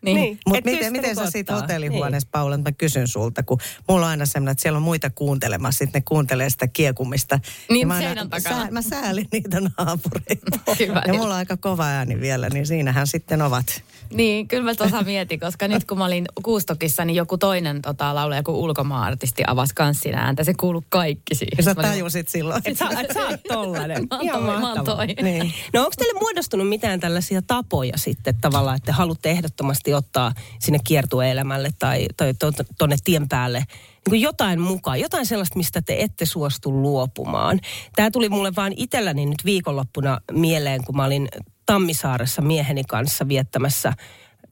Niin. 0.02 0.16
Niin. 0.16 0.40
Mutta 0.48 0.70
miten, 0.70 0.92
miten 0.92 1.16
sä 1.16 1.32
siitä 1.32 1.56
hotellihuoneessa, 1.56 2.30
Paula, 2.32 2.56
että 2.56 2.70
mä 2.70 2.74
kysyn 2.78 3.08
sulta, 3.08 3.44
kun 3.44 3.58
mulla 3.90 4.06
on 4.06 4.10
aina 4.10 4.26
semmoinen, 4.26 4.52
että 4.52 4.62
siellä 4.62 4.78
on 4.78 4.84
muita 4.84 5.10
kuuntelemassa, 5.10 5.78
sitten 5.78 6.00
ne 6.00 6.04
kuuntelee 6.08 6.50
sitä 6.50 6.68
kiekumista. 6.68 7.40
Niin, 7.70 7.82
Ja 7.82 7.88
mä 7.88 8.00
seinän 8.00 8.30
takana. 8.30 8.56
Sää, 8.56 8.72
mä 8.72 8.82
säälin 8.82 9.28
niitä 9.32 9.62
naapureita. 9.78 10.60
Ja 11.08 11.14
mulla 11.14 11.34
on 11.34 11.40
aika 11.40 11.58
kova 11.58 11.86
ääni 11.86 12.22
vielä, 12.22 12.50
niin 12.50 12.68
siinähän 12.68 13.08
sitten 13.08 13.42
ovat. 13.42 13.84
Niin, 14.14 14.48
kyllä 14.48 14.64
mä 14.64 14.76
tuossa 14.76 15.02
mietin, 15.02 15.40
koska 15.40 15.68
nyt 15.68 15.86
kun 15.86 15.98
mä 15.98 16.06
olin 16.06 16.26
Kuustokissa, 16.44 17.06
niin 17.06 17.16
joku 17.16 17.38
toinen 17.38 17.82
tota, 17.82 18.16
laulaja, 18.16 18.40
joku 18.40 18.64
ulkomaan-artisti 18.64 19.44
avasi 19.48 19.76
kanssin 19.76 20.16
ääntä. 20.16 20.44
Se 20.44 20.54
kuului 20.54 20.82
kaikki 20.90 21.36
siihen. 21.36 21.54
Ja 21.58 21.64
sä 21.64 21.76
tajusit 21.76 22.28
silloin. 22.28 22.62
Et 22.66 22.78
sä, 22.78 22.86
et 23.00 23.14
sä 23.14 23.28
oot 23.28 23.44
tollanen. 23.54 24.08
Mä 24.10 24.34
oon 24.34 24.62
mä 24.62 24.74
oon 24.74 24.86
toi. 24.86 25.08
Niin. 25.08 25.54
No 25.74 25.80
onko 25.80 25.94
teille 25.98 26.20
muodostunut 26.20 26.70
mitään 26.70 27.00
tällaisia 27.00 27.42
tapoja 27.42 27.94
sitten 27.98 28.36
tavallaan, 28.42 28.78
että 28.78 28.94
haluatte 28.94 29.30
ehdottomasti 29.30 29.87
ottaa 29.94 30.34
sinne 30.60 30.80
kiertueelämälle 30.84 31.70
tai, 31.80 32.08
tai 32.18 32.34
tuonne 32.78 32.96
tien 33.04 33.30
päälle 33.30 33.60
niin 33.60 34.10
kuin 34.10 34.22
jotain 34.22 34.60
mukaan, 34.60 35.00
jotain 35.00 35.26
sellaista, 35.26 35.58
mistä 35.58 35.82
te 35.82 35.96
ette 36.00 36.26
suostu 36.26 36.82
luopumaan. 36.82 37.60
Tämä 37.96 38.12
tuli 38.12 38.30
mulle 38.30 38.56
vaan 38.56 38.74
itselläni 38.76 39.26
nyt 39.26 39.46
viikonloppuna 39.46 40.22
mieleen, 40.32 40.86
kun 40.86 40.96
mä 40.96 41.06
olin 41.06 41.28
Tammisaaressa 41.66 42.42
mieheni 42.42 42.84
kanssa 42.84 43.28
viettämässä 43.28 43.94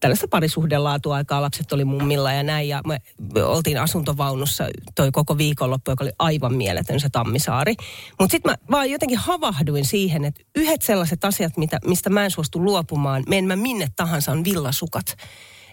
tällaista 0.05 0.27
parisuhdelaatuaikaa. 0.27 1.41
Lapset 1.41 1.71
oli 1.71 1.85
mummilla 1.85 2.33
ja 2.33 2.43
näin. 2.43 2.69
Ja 2.69 2.81
me 2.85 2.99
oltiin 3.43 3.81
asuntovaunussa 3.81 4.67
toi 4.95 5.11
koko 5.11 5.37
viikonloppu, 5.37 5.91
joka 5.91 6.03
oli 6.03 6.11
aivan 6.19 6.53
mieletön 6.53 6.99
se 6.99 7.09
Tammisaari. 7.11 7.75
Mutta 8.19 8.31
sitten 8.31 8.51
mä 8.51 8.57
vaan 8.71 8.89
jotenkin 8.89 9.17
havahduin 9.17 9.85
siihen, 9.85 10.25
että 10.25 10.41
yhdet 10.55 10.81
sellaiset 10.81 11.25
asiat, 11.25 11.57
mitä, 11.57 11.79
mistä 11.85 12.09
mä 12.09 12.23
en 12.23 12.31
suostu 12.31 12.63
luopumaan, 12.63 13.23
menen 13.27 13.45
mä 13.45 13.55
minne 13.55 13.87
tahansa, 13.95 14.31
on 14.31 14.43
villasukat 14.43 15.17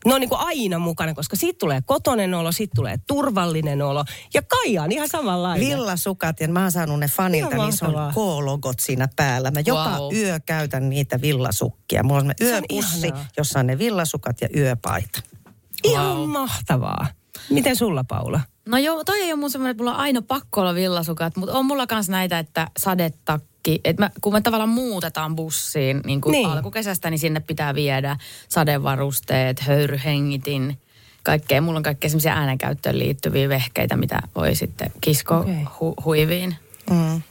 ne 0.07 0.15
on 0.15 0.21
niin 0.21 0.29
kuin 0.29 0.41
aina 0.41 0.79
mukana, 0.79 1.15
koska 1.15 1.37
siitä 1.37 1.59
tulee 1.59 1.83
kotonen 1.87 2.35
olo, 2.35 2.53
siitä 2.53 2.73
tulee 2.75 2.97
turvallinen 3.07 3.83
olo. 3.83 4.05
Ja 4.35 4.43
Kaija 4.43 4.83
on 4.83 4.93
ihan 4.93 5.09
samanlainen. 5.09 5.69
Villasukat, 5.69 6.41
ja 6.41 6.49
mä 6.49 6.63
oon 6.63 6.73
saanut 6.73 7.01
ne 7.01 7.09
fanilta, 7.09 7.57
niin 7.57 7.73
se 7.73 7.85
on. 7.85 7.93
K-logot 8.13 8.81
siinä 8.81 9.09
päällä. 9.17 9.51
Mä 9.51 9.61
joka 9.61 9.99
Wow. 9.99 10.15
yö 10.15 10.41
käytän 10.41 10.89
niitä 10.89 11.21
villasukkia. 11.21 12.03
Mulla 12.03 12.21
on 12.21 12.27
on 12.27 12.35
yöpussi, 12.41 13.07
ihanaa. 13.07 13.27
jossa 13.37 13.59
on 13.61 13.67
ne 13.67 13.79
villasukat 13.79 14.41
ja 14.41 14.49
yöpaita. 14.57 15.21
Ihan 15.85 16.17
mahtavaa. 16.29 17.07
Miten 17.51 17.77
sulla, 17.77 18.05
Paula? 18.05 18.41
No 18.67 18.79
joo, 18.79 19.05
toi 19.05 19.21
ei 19.21 19.33
ole 19.33 19.41
mun 19.41 19.51
semmoinen, 19.51 19.71
että 19.71 19.81
mulla 19.83 19.95
on 19.95 20.01
aina 20.01 20.23
pakko 20.23 20.61
olla 20.61 20.75
villasukat, 20.75 21.37
mutta 21.37 21.59
on 21.59 21.67
mulla 21.67 21.87
kans 21.87 22.09
näitä, 22.09 22.39
että 22.39 22.69
sadetakki, 23.63 23.81
että 23.85 24.03
mä, 24.03 24.11
kun 24.21 24.33
me 24.33 24.41
tavallaan 24.41 24.69
muutetaan 24.69 25.37
bussiin 25.37 26.01
niin 26.07 26.21
kuin 26.21 26.33
Niin. 26.33 26.49
alkukesästä, 26.49 27.11
niin 27.11 27.19
sinne 27.19 27.41
pitää 27.41 27.75
viedä 27.75 28.17
sadevarusteet, 28.49 29.61
höyryhengitin, 29.61 30.79
kaikkea. 31.23 31.61
Mulla 31.61 31.77
on 31.77 31.83
kaikkea 31.83 32.11
semmoisia 32.11 32.33
äänenkäyttöön 32.35 32.99
liittyviä 32.99 33.49
vehkeitä, 33.49 33.97
mitä 33.97 34.19
voi 34.35 34.55
sitten 34.55 34.93
kisko 35.01 35.39
okay. 35.39 35.55
hu, 35.81 35.95
huiviin. 36.05 36.57
Mm. 36.91 37.23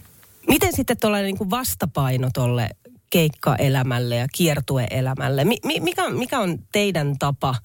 Miten 0.48 0.76
sitten 0.76 0.98
tuollainen 0.98 1.28
niin 1.28 1.38
kuin 1.38 1.50
vastapaino 1.50 2.30
tolle 2.34 2.70
keikkaelämälle 3.10 4.16
ja 4.16 4.28
kiertueelämälle? 4.34 5.46
Mi- 5.46 5.60
mi- 5.66 5.80
mikä, 5.80 6.04
on- 6.04 6.18
mikä 6.18 6.40
on 6.40 6.60
teidän 6.72 7.18
tapa 7.20 7.56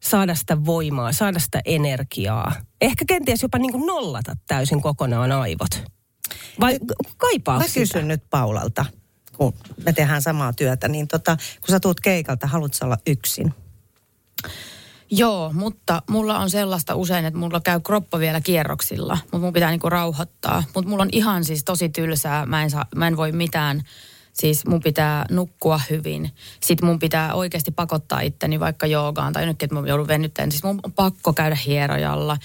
saada 0.00 0.34
sitä 0.34 0.64
voimaa, 0.64 1.12
saada 1.12 1.38
sitä 1.38 1.60
energiaa? 1.64 2.52
Ehkä 2.80 3.04
kenties 3.08 3.42
jopa 3.42 3.58
niin 3.58 3.72
kuin 3.72 3.86
nollata 3.86 4.36
täysin 4.46 4.82
kokonaan 4.82 5.32
aivot. 5.32 5.97
Vai 6.60 6.78
kaipaa 7.16 7.58
Mä 7.58 7.66
sitä? 7.66 7.80
kysyn 7.80 8.08
nyt 8.08 8.22
Paulalta, 8.30 8.84
kun 9.36 9.54
me 9.84 9.92
tehdään 9.92 10.22
samaa 10.22 10.52
työtä, 10.52 10.88
niin 10.88 11.08
tota, 11.08 11.36
kun 11.36 11.68
sä 11.68 11.80
tuut 11.80 12.00
keikalta, 12.00 12.46
haluatko 12.46 12.84
olla 12.84 12.98
yksin? 13.06 13.54
Joo, 15.10 15.52
mutta 15.52 16.02
mulla 16.10 16.38
on 16.38 16.50
sellaista 16.50 16.94
usein, 16.94 17.24
että 17.24 17.38
mulla 17.40 17.60
käy 17.60 17.80
kroppa 17.80 18.18
vielä 18.18 18.40
kierroksilla, 18.40 19.18
mutta 19.22 19.38
mun 19.38 19.52
pitää 19.52 19.70
niinku 19.70 19.90
rauhoittaa. 19.90 20.64
Mutta 20.74 20.90
mulla 20.90 21.02
on 21.02 21.08
ihan 21.12 21.44
siis 21.44 21.64
tosi 21.64 21.88
tylsää, 21.88 22.46
mä 22.46 22.62
en, 22.62 22.70
saa, 22.70 22.86
mä 22.96 23.06
en 23.06 23.16
voi 23.16 23.32
mitään, 23.32 23.82
siis 24.32 24.66
mun 24.66 24.80
pitää 24.80 25.26
nukkua 25.30 25.80
hyvin. 25.90 26.30
Sitten 26.62 26.88
mun 26.88 26.98
pitää 26.98 27.34
oikeasti 27.34 27.70
pakottaa 27.70 28.20
itteni 28.20 28.60
vaikka 28.60 28.86
joogaan 28.86 29.32
tai 29.32 29.42
jonnekin, 29.42 29.66
että 29.66 29.74
mä 29.74 29.88
joudun 29.88 30.08
venyttämään. 30.08 30.52
Siis 30.52 30.62
mun 30.62 30.80
on 30.82 30.92
pakko 30.92 31.32
käydä 31.32 31.56
hierojalla. 31.66 32.36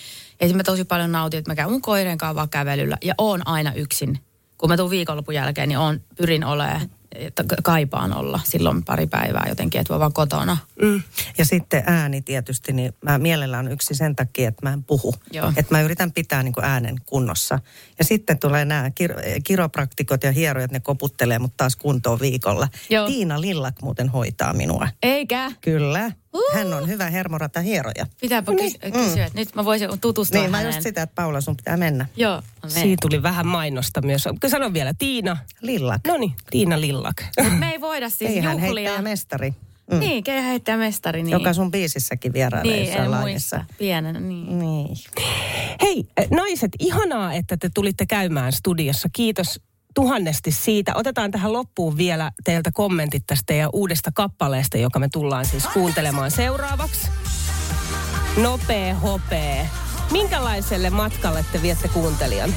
Esimerkiksi 0.43 0.71
mä 0.71 0.73
tosi 0.73 0.85
paljon 0.85 1.12
nautin, 1.12 1.38
että 1.38 1.51
mä 1.51 1.55
käyn 1.55 1.71
mun 1.71 1.81
koireen 1.81 2.17
kanssa 2.17 2.35
vaan 2.35 2.50
kävelyllä 2.50 2.97
ja 3.03 3.13
oon 3.17 3.47
aina 3.47 3.73
yksin. 3.73 4.19
Kun 4.57 4.69
mä 4.69 4.77
tuun 4.77 4.89
viikonlopun 4.89 5.35
jälkeen, 5.35 5.69
niin 5.69 5.77
oon, 5.77 6.01
pyrin 6.17 6.45
olemaan, 6.45 6.81
että 7.15 7.43
kaipaan 7.63 8.13
olla 8.13 8.39
silloin 8.43 8.84
pari 8.84 9.08
päivää 9.08 9.46
jotenkin, 9.50 9.82
että 9.82 9.93
voi 9.93 10.00
vaan 10.00 10.13
kotona. 10.13 10.58
Mm. 10.82 11.01
Ja 11.38 11.46
sitten 11.46 11.84
ääni 11.86 12.22
tietysti, 12.22 12.74
niin 12.74 12.93
mä 13.01 13.17
mielellään 13.17 13.72
yksi 13.72 13.96
sen 13.96 14.15
takia, 14.15 14.50
että 14.50 14.70
mä 14.70 14.74
en 14.74 14.84
puhu. 14.84 15.13
Joo. 15.32 15.53
Että 15.55 15.75
mä 15.75 15.82
yritän 15.82 16.12
pitää 16.12 16.43
niin 16.43 16.53
kuin 16.53 16.65
äänen 16.65 16.96
kunnossa. 17.05 17.60
Ja 18.00 18.05
sitten 18.05 18.39
tulee 18.39 18.65
nämä 18.65 18.88
kir- 18.89 19.41
kiropraktikot 19.43 20.24
ja 20.24 20.32
hierojat, 20.32 20.72
ne 20.72 20.79
koputtelee 20.79 21.39
mut 21.39 21.58
taas 21.58 21.75
kuntoon 21.75 22.20
viikolla. 22.20 22.67
Joo. 22.89 23.08
Tiina 23.08 23.41
Lillak 23.41 23.82
muuten 23.82 24.10
hoitaa 24.10 24.53
minua. 24.53 24.88
Eikä? 25.03 25.51
Kyllä. 25.62 26.12
Hän 26.53 26.74
on 26.74 26.88
hyvä 26.88 27.10
hermorata 27.10 27.60
hieroja. 27.60 28.05
Pitääpä 28.22 28.51
kys- 28.51 28.91
kysyä, 28.93 29.25
että 29.25 29.39
nyt 29.39 29.55
mä 29.55 29.65
voisin 29.65 29.89
tutustua 30.01 30.41
Niin, 30.41 30.51
mä 30.51 30.58
häneen. 30.58 30.75
just 30.75 30.84
sitä, 30.84 31.01
että 31.01 31.15
Paula, 31.15 31.41
sun 31.41 31.58
pitää 31.58 31.77
mennä. 31.77 32.05
Joo, 32.15 32.36
no. 32.63 32.70
Siitä 32.70 33.01
tuli 33.01 33.24
vähän 33.24 33.48
mainosta 33.48 34.01
myös. 34.01 34.24
Sano 34.48 34.74
vielä, 34.74 34.93
Tiina. 34.98 35.38
Lillak. 35.62 36.01
No 36.08 36.17
niin, 36.17 36.34
Tiina 36.50 36.82
Lillak. 36.82 37.02
Mut 37.43 37.60
me 37.60 37.69
ei 37.72 37.81
voida 37.81 38.10
siis 38.10 38.31
Ei 38.31 38.39
hän 38.39 38.60
juhlia. 38.60 38.89
heittäjä 38.89 39.01
mestari. 39.01 39.53
Mm. 39.91 40.00
Niin, 40.00 40.24
keihä 40.24 40.41
heittäjä 40.48 40.77
mestari. 40.77 41.24
Niin. 41.24 41.31
Joka 41.31 41.53
sun 41.53 41.72
biisissäkin 41.72 42.33
vierailee 42.33 42.74
Niin, 42.75 42.86
jossain 42.88 43.13
en 43.13 43.19
muista. 43.19 43.65
Pienenä, 43.77 44.19
niin. 44.19 44.60
Niin. 44.60 44.98
Hei, 45.81 46.03
äh, 46.19 46.25
naiset, 46.31 46.72
ihanaa, 46.79 47.33
että 47.33 47.57
te 47.57 47.69
tulitte 47.74 48.05
käymään 48.05 48.51
studiossa. 48.51 49.10
Kiitos 49.13 49.60
tuhannesti 49.95 50.51
siitä. 50.51 50.91
Otetaan 50.95 51.31
tähän 51.31 51.53
loppuun 51.53 51.98
vielä 51.98 52.31
teiltä 52.43 52.72
kommentit 52.74 53.24
tästä 53.27 53.43
teidän 53.45 53.69
uudesta 53.74 54.12
kappaleesta, 54.13 54.77
joka 54.77 55.00
me 55.00 55.07
tullaan 55.13 55.45
siis 55.45 55.67
kuuntelemaan 55.67 56.31
seuraavaksi. 56.31 57.07
Nopee 58.38 58.93
hopee. 58.93 59.69
Minkälaiselle 60.12 60.89
matkalle 60.89 61.45
te 61.51 61.62
viette 61.62 61.88
kuuntelijan? 61.88 62.53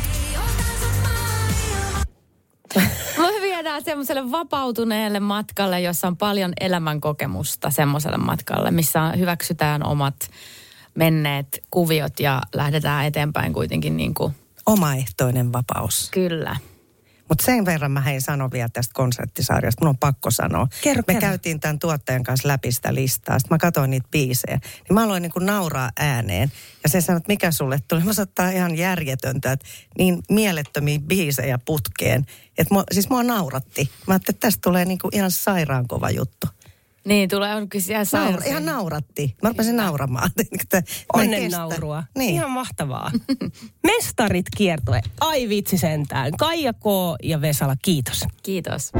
Viedään 3.57 3.85
semmoiselle 3.85 4.31
vapautuneelle 4.31 5.21
matkalle, 5.21 5.81
jossa 5.81 6.09
on 6.09 6.17
paljon 6.17 6.53
elämänkokemusta 6.61 7.71
semmoiselle 7.71 8.17
matkalle, 8.17 8.71
missä 8.71 9.13
hyväksytään 9.19 9.87
omat 9.87 10.31
menneet 10.95 11.63
kuviot 11.71 12.21
ja 12.21 12.43
lähdetään 12.55 13.05
eteenpäin 13.05 13.53
kuitenkin 13.53 13.97
niin 13.97 14.15
kuin, 14.15 14.35
Omaehtoinen 14.67 15.53
vapaus. 15.53 16.11
kyllä. 16.11 16.57
Mutta 17.28 17.45
sen 17.45 17.64
verran 17.64 17.90
mä 17.90 18.00
hei 18.00 18.21
sano 18.21 18.50
vielä 18.52 18.68
tästä 18.73 18.95
konserttisarjasta. 18.95 19.85
Mun 19.85 19.88
on 19.88 19.99
pakko 19.99 20.30
sanoa. 20.30 20.68
Kerro, 20.83 21.02
Me 21.06 21.14
kerro. 21.14 21.21
käytiin 21.21 21.61
tämän 21.61 21.78
tuottajan 21.78 22.23
kanssa 22.23 22.49
läpi 22.49 22.73
sitä 22.73 22.95
listaa. 22.95 23.38
Sitten 23.38 23.54
mä 23.54 23.59
katsoin 23.59 23.90
niitä 23.90 24.09
biisejä. 24.11 24.56
Niin 24.56 24.95
mä 24.95 25.04
aloin 25.04 25.23
niinku 25.23 25.38
nauraa 25.38 25.90
ääneen. 25.99 26.52
Ja 26.83 26.88
se 26.88 27.00
sanoi, 27.00 27.16
että 27.16 27.33
mikä 27.33 27.50
sulle 27.50 27.78
tuli. 27.88 28.00
Mä 28.04 28.12
sanoin, 28.12 28.28
että 28.28 28.50
ihan 28.50 28.76
järjetöntä, 28.78 29.52
että 29.52 29.66
niin 29.99 30.23
mielettömiä 30.30 30.99
biisejä 30.99 31.59
putkeen. 31.59 32.26
Että 32.59 32.75
mua, 32.75 32.85
siis 32.92 33.09
mua 33.11 33.23
nauratti. 33.23 33.90
Mä 34.06 34.14
ajattelin, 34.14 34.37
että 34.37 34.47
tästä 34.47 34.61
tulee 34.62 34.85
niinku 34.85 35.09
ihan 35.12 35.30
sairaan 35.30 35.88
kova 35.88 36.11
juttu. 36.11 36.47
Niin, 37.07 37.29
tulee 37.29 37.55
onkin 37.55 37.83
siellä 37.83 38.05
Naura, 38.13 38.47
ihan 38.47 38.65
nauratti. 38.65 39.37
Mä 39.43 39.49
rupesin 39.49 39.77
nauramaan. 39.77 40.31
Onnen 41.15 41.51
naurua. 41.51 42.05
Niin. 42.19 42.35
Ihan 42.35 42.51
mahtavaa. 42.51 43.11
Mestarit 43.87 44.47
kiertue. 44.57 45.01
Ai 45.21 45.49
vitsi 45.49 45.79
sentään. 45.79 46.33
Kaija 46.39 46.73
K. 46.73 46.85
ja 47.23 47.41
Vesala, 47.41 47.77
kiitos. 47.85 48.25
Kiitos. 48.43 48.93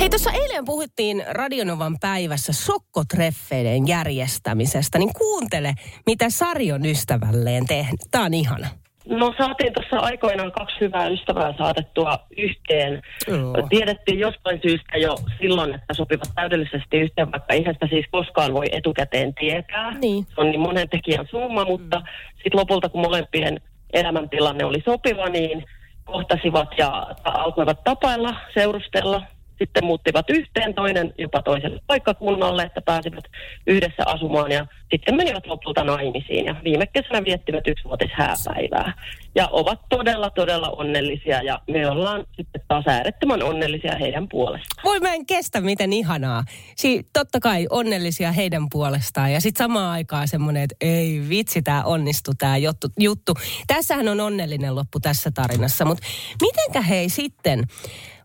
Hei, 0.00 0.10
tuossa 0.10 0.30
eilen 0.30 0.64
puhuttiin 0.64 1.24
Radionovan 1.30 1.98
päivässä 2.00 2.52
sokkotreffeiden 2.52 3.88
järjestämisestä, 3.88 4.98
niin 4.98 5.12
kuuntele, 5.18 5.74
mitä 6.06 6.30
Sari 6.30 6.72
on 6.72 6.86
ystävälleen 6.86 7.66
tehnyt. 7.66 8.00
Tämä 8.10 8.24
on 8.24 8.34
ihana. 8.34 8.68
No 9.08 9.34
saatiin 9.38 9.72
tuossa 9.72 10.06
aikoinaan 10.06 10.52
kaksi 10.52 10.76
hyvää 10.80 11.08
ystävää 11.08 11.54
saatettua 11.58 12.18
yhteen. 12.36 13.02
Joo. 13.28 13.66
Tiedettiin 13.68 14.18
jostain 14.18 14.60
syystä 14.62 14.98
jo 14.98 15.16
silloin, 15.40 15.74
että 15.74 15.94
sopivat 15.94 16.28
täydellisesti 16.34 16.96
yhteen, 16.96 17.32
vaikka 17.32 17.54
eihän 17.54 17.74
sitä 17.74 17.86
siis 17.86 18.06
koskaan 18.10 18.54
voi 18.54 18.66
etukäteen 18.72 19.34
tietää. 19.34 19.98
Niin. 19.98 20.26
Se 20.34 20.40
on 20.40 20.46
niin 20.46 20.60
monen 20.60 20.88
tekijän 20.88 21.26
summa, 21.30 21.64
mutta 21.64 22.02
sitten 22.34 22.60
lopulta 22.60 22.88
kun 22.88 23.00
molempien 23.00 23.60
elämäntilanne 23.92 24.64
oli 24.64 24.82
sopiva, 24.84 25.28
niin 25.28 25.64
kohtasivat 26.04 26.68
ja 26.78 27.06
alkoivat 27.24 27.84
tapailla, 27.84 28.34
seurustella. 28.54 29.22
Sitten 29.58 29.84
muuttivat 29.84 30.30
yhteen 30.30 30.74
toinen 30.74 31.14
jopa 31.18 31.42
toiselle 31.42 31.80
paikkakunnalle, 31.86 32.62
että 32.62 32.80
pääsivät 32.80 33.24
yhdessä 33.66 34.02
asumaan 34.06 34.52
ja 34.52 34.66
sitten 34.90 35.16
menivät 35.16 35.46
lopulta 35.46 35.84
naimisiin. 35.84 36.44
Ja 36.44 36.56
viime 36.64 36.86
kesänä 36.86 37.24
viettivät 37.24 37.66
yksivuotishääpäivää. 37.66 38.92
Ja 39.34 39.48
ovat 39.52 39.80
todella, 39.88 40.30
todella 40.30 40.68
onnellisia 40.70 41.42
ja 41.42 41.60
me 41.70 41.90
ollaan 41.90 42.24
sitten 42.36 42.62
taas 42.68 42.84
äärettömän 42.86 43.42
onnellisia 43.42 43.96
heidän 44.00 44.28
puolestaan. 44.28 44.84
Voi 44.84 45.00
mä 45.00 45.14
en 45.14 45.26
kestä, 45.26 45.60
miten 45.60 45.92
ihanaa. 45.92 46.44
Si- 46.76 47.06
totta 47.12 47.40
kai 47.40 47.66
onnellisia 47.70 48.32
heidän 48.32 48.66
puolestaan 48.72 49.32
ja 49.32 49.40
sitten 49.40 49.64
samaan 49.64 49.92
aikaan 49.92 50.28
semmoinen, 50.28 50.62
että 50.62 50.76
ei 50.80 51.22
vitsi, 51.28 51.62
tämä 51.62 51.82
onnistu 51.82 52.32
tämä 52.38 52.56
juttu. 52.98 53.34
Tässähän 53.66 54.08
on 54.08 54.20
onnellinen 54.20 54.74
loppu 54.74 55.00
tässä 55.00 55.30
tarinassa, 55.34 55.84
mutta 55.84 56.06
mitenkä 56.42 56.80
hei 56.82 57.08
sitten, 57.08 57.64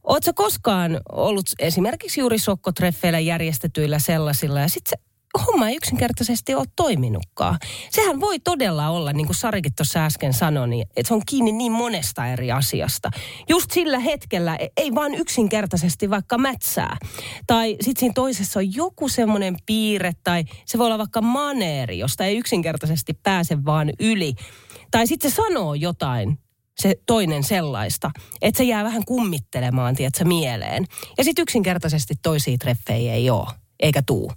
Oletko 0.03 0.31
koskaan 0.35 0.99
ollut 1.11 1.45
esimerkiksi 1.59 2.19
juuri 2.19 2.37
sokkotreffeillä 2.37 3.19
järjestetyillä 3.19 3.99
sellaisilla 3.99 4.59
ja 4.59 4.69
sitten 4.69 4.89
se 4.89 5.13
homma 5.47 5.69
ei 5.69 5.75
yksinkertaisesti 5.75 6.55
ole 6.55 6.65
toiminutkaan. 6.75 7.59
Sehän 7.89 8.19
voi 8.19 8.39
todella 8.39 8.89
olla, 8.89 9.13
niin 9.13 9.25
kuin 9.25 9.35
Sarikin 9.35 9.75
tuossa 9.75 10.05
äsken 10.05 10.33
sanoi, 10.33 10.67
niin, 10.67 10.81
että 10.81 11.07
se 11.07 11.13
on 11.13 11.21
kiinni 11.25 11.51
niin 11.51 11.71
monesta 11.71 12.27
eri 12.27 12.51
asiasta. 12.51 13.11
Just 13.49 13.71
sillä 13.71 13.99
hetkellä 13.99 14.55
e- 14.55 14.67
ei 14.77 14.95
vaan 14.95 15.15
yksinkertaisesti 15.15 16.09
vaikka 16.09 16.37
mätsää. 16.37 16.97
Tai 17.47 17.75
sitten 17.81 17.99
siinä 17.99 18.13
toisessa 18.13 18.59
on 18.59 18.75
joku 18.75 19.09
semmoinen 19.09 19.55
piirre 19.65 20.11
tai 20.23 20.43
se 20.65 20.77
voi 20.77 20.85
olla 20.85 20.97
vaikka 20.97 21.21
maneeri, 21.21 21.99
josta 21.99 22.25
ei 22.25 22.37
yksinkertaisesti 22.37 23.13
pääse 23.23 23.65
vaan 23.65 23.89
yli. 23.99 24.33
Tai 24.91 25.07
sitten 25.07 25.31
se 25.31 25.35
sanoo 25.35 25.73
jotain 25.73 26.37
se 26.77 26.95
toinen 27.05 27.43
sellaista, 27.43 28.11
että 28.41 28.57
se 28.57 28.63
jää 28.63 28.83
vähän 28.83 29.05
kummittelemaan, 29.05 29.95
tiedätkö, 29.95 30.25
mieleen. 30.25 30.85
Ja 31.17 31.23
sitten 31.23 31.43
yksinkertaisesti 31.43 32.13
toisia 32.21 32.57
treffejä 32.57 33.13
ei 33.13 33.29
ole 33.29 33.47
eikä 33.79 34.01
tuu. 34.05 34.31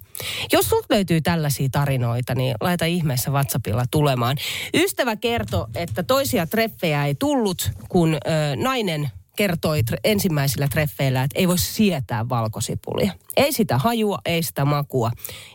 Jos 0.53 0.69
sulta 0.69 0.87
löytyy 0.91 1.21
tällaisia 1.21 1.69
tarinoita, 1.73 2.35
niin 2.35 2.55
laita 2.61 2.85
ihmeessä 2.85 3.31
WhatsAppilla 3.31 3.85
tulemaan. 3.91 4.37
Ystävä 4.75 5.17
kertoi, 5.17 5.67
että 5.75 6.03
toisia 6.03 6.47
treffejä 6.47 7.07
ei 7.07 7.15
tullut, 7.15 7.71
kun 7.89 8.15
ö, 8.15 8.19
nainen 8.57 9.11
kertoi 9.37 9.81
tre- 9.91 10.01
ensimmäisillä 10.05 10.69
treffeillä, 10.69 11.23
että 11.23 11.39
ei 11.39 11.49
voi 11.49 11.59
sietää 11.59 12.29
valkosipulia. 12.29 13.13
Ei 13.37 13.53
sitä 13.53 13.79
hajua, 13.79 14.19
ei 14.25 14.43
sitä 14.43 14.65
makua. 14.65 15.11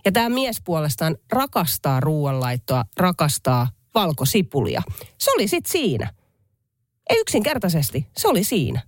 Ja 0.06 0.12
tämä 0.12 0.30
mies 0.30 0.62
puolestaan 0.66 1.18
rakastaa 1.32 2.00
ruoanlaittoa, 2.00 2.86
rakastaa 2.98 3.68
valkosipulia. 3.94 4.82
Se 5.18 5.32
oli 5.32 5.48
sitten 5.48 5.72
siinä. 5.72 6.14
Ei 7.10 7.20
yksinkertaisesti, 7.20 8.08
se 8.18 8.28
oli 8.28 8.44
siinä. 8.44 8.82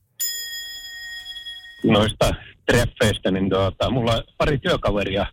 noista 1.83 2.33
treffeistä, 2.65 3.31
niin 3.31 3.49
tuota, 3.49 3.89
mulla 3.89 4.23
pari 4.37 4.57
työkaveria 4.57 5.25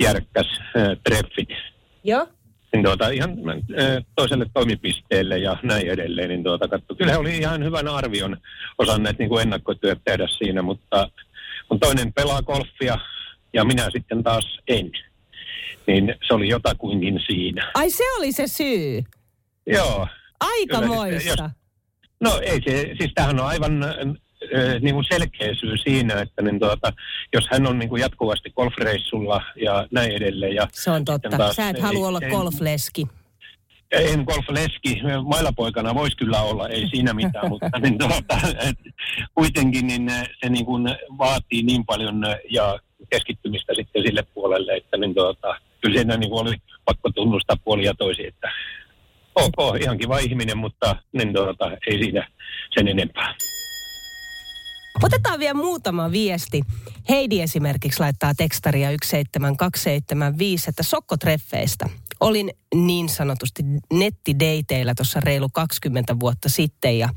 järkkäs 0.00 0.46
äh, 0.60 0.88
treffit. 1.04 1.48
Joo. 2.04 2.26
Niin 2.72 2.84
tuota, 2.84 3.08
ihan 3.08 3.30
äh, 3.30 4.04
toiselle 4.16 4.46
toimipisteelle 4.54 5.38
ja 5.38 5.56
näin 5.62 5.88
edelleen. 5.88 6.28
Niin 6.28 6.44
tuota, 6.44 6.68
katso, 6.68 6.94
kyllä 6.94 7.12
he 7.12 7.18
oli 7.18 7.38
ihan 7.38 7.64
hyvän 7.64 7.88
arvion 7.88 8.36
osanneet 8.78 9.18
niin 9.18 9.28
kuin 9.28 9.42
ennakkotyöt 9.42 9.98
tehdä 10.04 10.26
siinä, 10.38 10.62
mutta 10.62 11.10
kun 11.68 11.80
toinen 11.80 12.12
pelaa 12.12 12.42
golfia 12.42 12.98
ja 13.52 13.64
minä 13.64 13.90
sitten 13.92 14.22
taas 14.22 14.58
en, 14.68 14.90
niin 15.86 16.14
se 16.28 16.34
oli 16.34 16.48
jotakuinkin 16.48 17.20
siinä. 17.26 17.70
Ai 17.74 17.90
se 17.90 18.04
oli 18.18 18.32
se 18.32 18.46
syy. 18.46 19.02
Joo. 19.66 20.06
Aikamoista. 20.40 21.50
No 22.20 22.40
ei 22.42 22.60
se, 22.64 22.94
siis 22.98 23.12
tämähän 23.14 23.40
on 23.40 23.46
aivan 23.46 23.82
äh, 23.82 24.80
niin 24.80 24.94
kuin 24.94 25.04
selkeä 25.08 25.54
syy 25.54 25.76
siinä, 25.76 26.20
että 26.20 26.42
niin 26.42 26.58
tuota, 26.60 26.92
jos 27.34 27.44
hän 27.50 27.66
on 27.66 27.78
niin 27.78 27.88
kuin 27.88 28.00
jatkuvasti 28.00 28.50
golfreissulla 28.50 29.42
ja 29.62 29.86
näin 29.90 30.12
edelleen. 30.12 30.54
Ja 30.54 30.68
Se 30.72 30.90
on 30.90 31.04
totta. 31.04 31.28
taas 31.36 31.56
Sä 31.56 31.68
et 31.68 31.76
ei- 31.76 31.82
halua 31.82 32.08
olla 32.08 32.20
ei- 32.22 32.30
golfleski. 32.30 33.06
En 33.90 34.20
golfleski, 34.26 35.00
mailapoikana 35.24 35.94
voisi 35.94 36.16
kyllä 36.16 36.42
olla, 36.42 36.68
ei 36.68 36.88
siinä 36.88 37.12
mitään, 37.14 37.48
mutta 37.52 37.78
niin 37.78 37.98
tuota, 37.98 38.38
et, 38.68 38.76
kuitenkin 39.34 39.86
niin 39.86 40.10
se 40.44 40.48
niin 40.48 40.64
kuin 40.66 40.96
vaatii 41.18 41.62
niin 41.62 41.86
paljon 41.86 42.22
ja 42.50 42.78
keskittymistä 43.10 43.72
sitten 43.76 44.02
sille 44.02 44.22
puolelle, 44.34 44.76
että 44.76 44.96
niin 44.96 45.14
tuota, 45.14 45.54
kyllä 45.80 45.94
siinä 45.96 46.16
niin 46.16 46.30
kuin 46.30 46.40
oli 46.48 46.56
pakko 46.84 47.10
tunnustaa 47.10 47.56
puoli 47.64 47.84
ja 47.84 47.94
toisi, 47.94 48.26
että 48.26 48.52
ok, 49.38 49.80
ihan 49.80 49.98
kiva 49.98 50.18
ihminen, 50.18 50.58
mutta 50.58 50.96
niin 51.12 51.32
tuota, 51.32 51.70
ei 51.86 51.98
siinä 51.98 52.28
sen 52.74 52.88
enempää. 52.88 53.34
Otetaan 55.02 55.38
vielä 55.38 55.54
muutama 55.54 56.10
viesti. 56.10 56.62
Heidi 57.08 57.40
esimerkiksi 57.40 58.00
laittaa 58.00 58.32
tekstaria 58.34 58.88
17275, 58.88 60.70
että 60.70 60.82
sokkotreffeistä. 60.82 61.86
Olin 62.20 62.50
niin 62.74 63.08
sanotusti 63.08 63.62
nettideiteillä 63.92 64.94
tuossa 64.96 65.20
reilu 65.20 65.48
20 65.52 66.20
vuotta 66.20 66.48
sitten 66.48 66.98
ja 66.98 67.08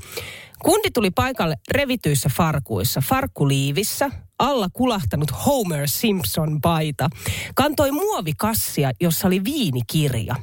kundi 0.64 0.90
tuli 0.94 1.10
paikalle 1.10 1.56
revityissä 1.70 2.28
farkuissa, 2.36 3.00
farkkuliivissä, 3.00 4.10
alla 4.38 4.68
kulahtanut 4.72 5.30
Homer 5.46 5.88
Simpson 5.88 6.60
paita. 6.60 7.10
Kantoi 7.54 7.90
muovikassia, 7.90 8.90
jossa 9.00 9.26
oli 9.26 9.44
viinikirja. 9.44 10.36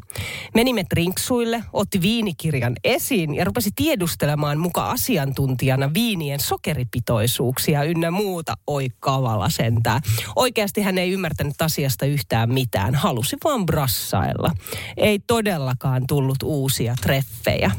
Menimme 0.54 0.84
drinksuille, 0.90 1.64
otti 1.74 2.02
viinikirjan 2.02 2.74
esiin 2.84 3.36
ja 3.36 3.46
rupesi 3.46 3.70
tiedustelemaan 3.76 4.58
muka 4.58 4.90
asiantuntijana 4.90 5.94
viinien 5.94 6.40
sokeripitoisuuksia 6.40 7.84
ynnä 7.84 8.12
muuta. 8.12 8.54
Oi 8.68 8.88
kavala 9.00 9.50
sentään. 9.50 10.02
Oikeasti 10.36 10.82
hän 10.82 10.98
ei 10.98 11.12
ymmärtänyt 11.12 11.62
asiasta 11.62 12.06
yhtään 12.06 12.54
mitään. 12.54 12.96
Halusi 12.96 13.38
vaan 13.44 13.66
brassailla. 13.66 14.52
Ei 14.98 15.20
todellakaan 15.28 16.04
tullut 16.08 16.44
uusia 16.44 16.96
treffejä. 17.02 17.72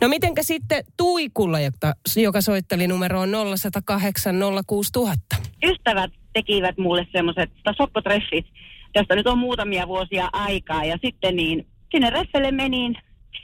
No 0.00 0.08
mitenkä 0.08 0.42
sitten 0.42 0.84
Tuikulla, 0.96 1.58
joka, 1.82 1.94
joka 2.16 2.40
soitteli 2.40 2.86
numeroon 2.86 3.28
0108 3.56 4.34
06000? 4.66 5.36
ystävät 5.64 6.10
tekivät 6.32 6.78
mulle 6.78 7.06
semmoiset 7.12 7.50
sokkotreffit, 7.76 8.46
josta 8.94 9.14
nyt 9.16 9.26
on 9.26 9.38
muutamia 9.38 9.88
vuosia 9.88 10.28
aikaa. 10.32 10.84
Ja 10.84 10.98
sitten 11.04 11.36
niin 11.36 11.66
sinne 11.92 12.10
reffelle 12.10 12.50
menin 12.50 12.96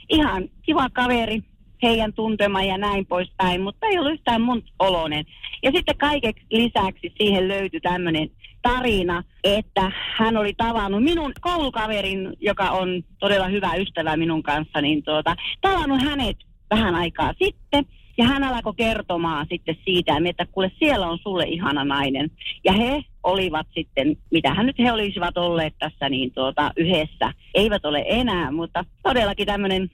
ihan 0.09 0.49
kiva 0.61 0.89
kaveri, 0.89 1.43
heidän 1.83 2.13
tuntema 2.13 2.63
ja 2.63 2.77
näin 2.77 3.05
poispäin, 3.05 3.61
mutta 3.61 3.87
ei 3.87 3.99
ollut 3.99 4.13
yhtään 4.13 4.41
mun 4.41 4.63
oloinen. 4.79 5.25
Ja 5.63 5.71
sitten 5.75 5.97
kaikeksi 5.97 6.45
lisäksi 6.51 7.13
siihen 7.17 7.47
löytyi 7.47 7.79
tämmöinen 7.79 8.29
tarina, 8.61 9.23
että 9.43 9.91
hän 10.17 10.37
oli 10.37 10.53
tavannut 10.53 11.03
minun 11.03 11.31
koulukaverin, 11.41 12.33
joka 12.39 12.71
on 12.71 13.03
todella 13.19 13.47
hyvä 13.47 13.75
ystävä 13.75 14.17
minun 14.17 14.43
kanssa, 14.43 14.81
niin 14.81 15.03
tuota, 15.03 15.35
tavannut 15.61 16.03
hänet 16.03 16.37
vähän 16.69 16.95
aikaa 16.95 17.33
sitten. 17.43 17.85
Ja 18.17 18.25
hän 18.25 18.43
alkoi 18.43 18.73
kertomaan 18.77 19.45
sitten 19.49 19.77
siitä, 19.85 20.13
että 20.29 20.45
kuule 20.51 20.71
siellä 20.79 21.07
on 21.07 21.17
sulle 21.17 21.43
ihana 21.43 21.85
nainen. 21.85 22.31
Ja 22.63 22.73
he 22.73 23.03
olivat 23.23 23.67
sitten, 23.75 24.17
mitä 24.31 24.53
hän 24.53 24.65
nyt 24.65 24.79
he 24.79 24.91
olisivat 24.91 25.37
olleet 25.37 25.73
tässä 25.79 26.09
niin 26.09 26.31
tuota, 26.31 26.71
yhdessä. 26.77 27.33
Eivät 27.53 27.85
ole 27.85 28.05
enää, 28.07 28.51
mutta 28.51 28.85
todellakin 29.03 29.45
tämmöinen, 29.45 29.91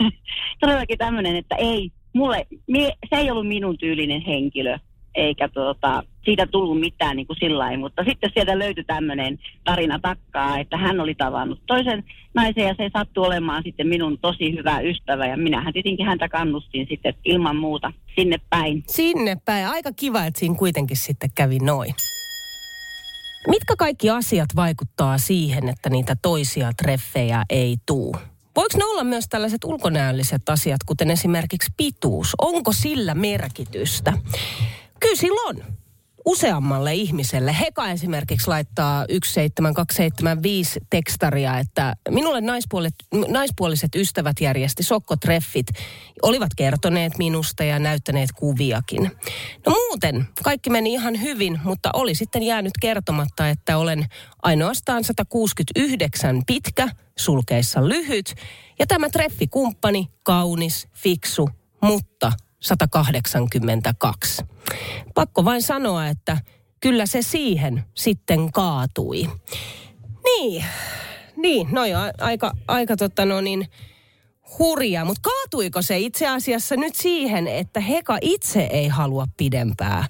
todellakin 0.60 0.98
tämmöinen, 0.98 1.36
että 1.36 1.56
ei, 1.56 1.90
mulle, 2.12 2.46
mie, 2.66 2.92
se 3.10 3.16
ei 3.16 3.30
ollut 3.30 3.48
minun 3.48 3.78
tyylinen 3.78 4.20
henkilö. 4.20 4.78
Eikä 5.14 5.48
tuota, 5.48 6.02
siitä 6.24 6.46
tullut 6.46 6.80
mitään 6.80 7.16
niin 7.16 7.26
kuin 7.26 7.36
sillä 7.40 7.58
lailla, 7.58 7.78
mutta 7.78 8.04
sitten 8.04 8.30
sieltä 8.34 8.58
löytyi 8.58 8.84
tämmöinen 8.84 9.38
tarina 9.64 9.98
takkaa, 9.98 10.58
että 10.58 10.76
hän 10.76 11.00
oli 11.00 11.14
tavannut 11.14 11.60
toisen 11.66 12.04
naisen 12.34 12.64
ja 12.64 12.74
se 12.74 12.90
sattui 12.92 13.26
olemaan 13.26 13.62
sitten 13.62 13.86
minun 13.86 14.18
tosi 14.18 14.56
hyvä 14.56 14.80
ystävä 14.80 15.26
ja 15.26 15.36
minähän 15.36 15.72
tietenkin 15.72 16.06
häntä 16.06 16.28
kannustin 16.28 16.86
sitten 16.90 17.14
ilman 17.24 17.56
muuta 17.56 17.92
sinne 18.16 18.36
päin. 18.50 18.84
Sinne 18.88 19.36
päin. 19.44 19.66
Aika 19.66 19.90
kiva, 19.96 20.24
että 20.24 20.40
siinä 20.40 20.54
kuitenkin 20.54 20.96
sitten 20.96 21.30
kävi 21.34 21.58
noin. 21.58 21.94
Mitkä 23.48 23.74
kaikki 23.78 24.10
asiat 24.10 24.48
vaikuttaa 24.56 25.18
siihen, 25.18 25.68
että 25.68 25.90
niitä 25.90 26.16
toisia 26.22 26.70
treffejä 26.82 27.42
ei 27.50 27.76
tuu? 27.86 28.16
Voiko 28.56 28.78
ne 28.78 28.84
olla 28.84 29.04
myös 29.04 29.24
tällaiset 29.28 29.64
ulkonäölliset 29.64 30.48
asiat, 30.48 30.80
kuten 30.86 31.10
esimerkiksi 31.10 31.72
pituus? 31.76 32.34
Onko 32.38 32.72
sillä 32.72 33.14
merkitystä? 33.14 34.12
Kyllä 35.02 35.16
sillä 35.16 35.48
on. 35.48 35.64
Useammalle 36.24 36.94
ihmiselle. 36.94 37.56
Heka 37.60 37.88
esimerkiksi 37.90 38.48
laittaa 38.48 39.04
17275 39.08 40.80
tekstaria, 40.90 41.58
että 41.58 41.96
minulle 42.10 42.40
naispuolet, 42.40 42.94
naispuoliset 43.28 43.94
ystävät 43.94 44.40
järjesti 44.40 44.82
sokkotreffit. 44.82 45.66
Olivat 46.22 46.50
kertoneet 46.56 47.18
minusta 47.18 47.64
ja 47.64 47.78
näyttäneet 47.78 48.30
kuviakin. 48.32 49.02
No 49.66 49.72
muuten 49.72 50.28
kaikki 50.42 50.70
meni 50.70 50.92
ihan 50.92 51.20
hyvin, 51.20 51.60
mutta 51.64 51.90
oli 51.94 52.14
sitten 52.14 52.42
jäänyt 52.42 52.72
kertomatta, 52.80 53.48
että 53.48 53.78
olen 53.78 54.06
ainoastaan 54.42 55.04
169 55.04 56.42
pitkä, 56.46 56.88
sulkeissa 57.18 57.88
lyhyt. 57.88 58.34
Ja 58.78 58.86
tämä 58.86 59.08
treffikumppani, 59.08 60.08
kaunis, 60.22 60.88
fiksu, 60.94 61.48
mutta 61.82 62.32
182. 62.62 64.42
Pakko 65.14 65.44
vain 65.44 65.62
sanoa, 65.62 66.08
että 66.08 66.38
kyllä 66.80 67.06
se 67.06 67.22
siihen 67.22 67.84
sitten 67.94 68.52
kaatui. 68.52 69.30
Niin, 70.24 70.64
niin, 71.36 71.68
no 71.70 71.86
joo, 71.86 72.00
aika, 72.18 72.52
aika 72.68 72.96
totta 72.96 73.26
no 73.26 73.40
niin, 73.40 73.66
hurja. 74.58 75.04
Mutta 75.04 75.30
kaatuiko 75.30 75.82
se 75.82 75.98
itse 75.98 76.28
asiassa 76.28 76.76
nyt 76.76 76.96
siihen, 76.96 77.48
että 77.48 77.80
Heka 77.80 78.18
itse 78.20 78.68
ei 78.72 78.88
halua 78.88 79.26
pidempää 79.36 80.06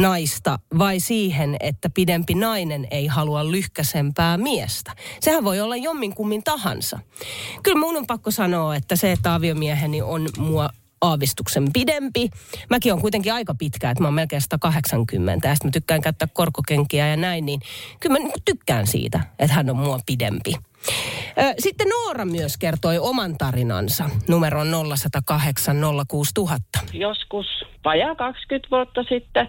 naista 0.00 0.58
vai 0.78 1.00
siihen, 1.00 1.56
että 1.60 1.90
pidempi 1.90 2.34
nainen 2.34 2.86
ei 2.90 3.06
halua 3.06 3.50
lyhkäsempää 3.50 4.38
miestä? 4.38 4.92
Sehän 5.20 5.44
voi 5.44 5.60
olla 5.60 5.76
jomminkummin 5.76 6.44
tahansa. 6.44 6.98
Kyllä 7.62 7.80
mun 7.80 7.96
on 7.96 8.06
pakko 8.06 8.30
sanoa, 8.30 8.76
että 8.76 8.96
se, 8.96 9.12
että 9.12 9.34
aviomieheni 9.34 10.02
on 10.02 10.28
mua 10.38 10.70
aavistuksen 11.04 11.64
pidempi. 11.72 12.30
Mäkin 12.70 12.92
on 12.92 13.00
kuitenkin 13.00 13.32
aika 13.32 13.54
pitkä, 13.58 13.90
että 13.90 14.02
mä 14.02 14.06
oon 14.06 14.14
melkein 14.14 14.42
180 14.42 15.48
ja 15.48 15.54
sitten 15.54 15.68
mä 15.68 15.72
tykkään 15.72 16.00
käyttää 16.00 16.28
korkokenkiä 16.32 17.08
ja 17.08 17.16
näin, 17.16 17.46
niin 17.46 17.60
kyllä 18.00 18.12
mä 18.12 18.18
niinku 18.18 18.38
tykkään 18.44 18.86
siitä, 18.86 19.20
että 19.38 19.54
hän 19.54 19.70
on 19.70 19.76
mua 19.76 19.98
pidempi. 20.06 20.52
Sitten 21.58 21.88
Noora 21.88 22.24
myös 22.24 22.56
kertoi 22.56 22.98
oman 22.98 23.38
tarinansa 23.38 24.10
numeron 24.28 24.66
0108 24.96 25.76
06000. 26.08 26.80
joskus 26.92 27.46
vajaa 27.84 28.14
20 28.14 28.68
vuotta 28.70 29.02
sitten 29.02 29.48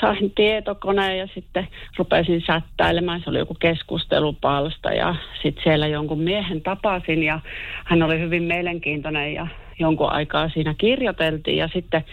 sain 0.00 0.32
tietokoneen 0.34 1.18
ja 1.18 1.28
sitten 1.34 1.68
rupesin 1.98 2.42
sättäilemään. 2.46 3.20
Se 3.24 3.30
oli 3.30 3.38
joku 3.38 3.54
keskustelupalsta 3.54 4.92
ja 4.92 5.14
sitten 5.42 5.64
siellä 5.64 5.86
jonkun 5.86 6.20
miehen 6.20 6.62
tapasin 6.62 7.22
ja 7.22 7.40
hän 7.84 8.02
oli 8.02 8.20
hyvin 8.20 8.42
mielenkiintoinen 8.42 9.34
ja 9.34 9.46
jonkun 9.78 10.12
aikaa 10.12 10.48
siinä 10.48 10.74
kirjoiteltiin 10.78 11.56
ja 11.56 11.68
sitten 11.72 12.04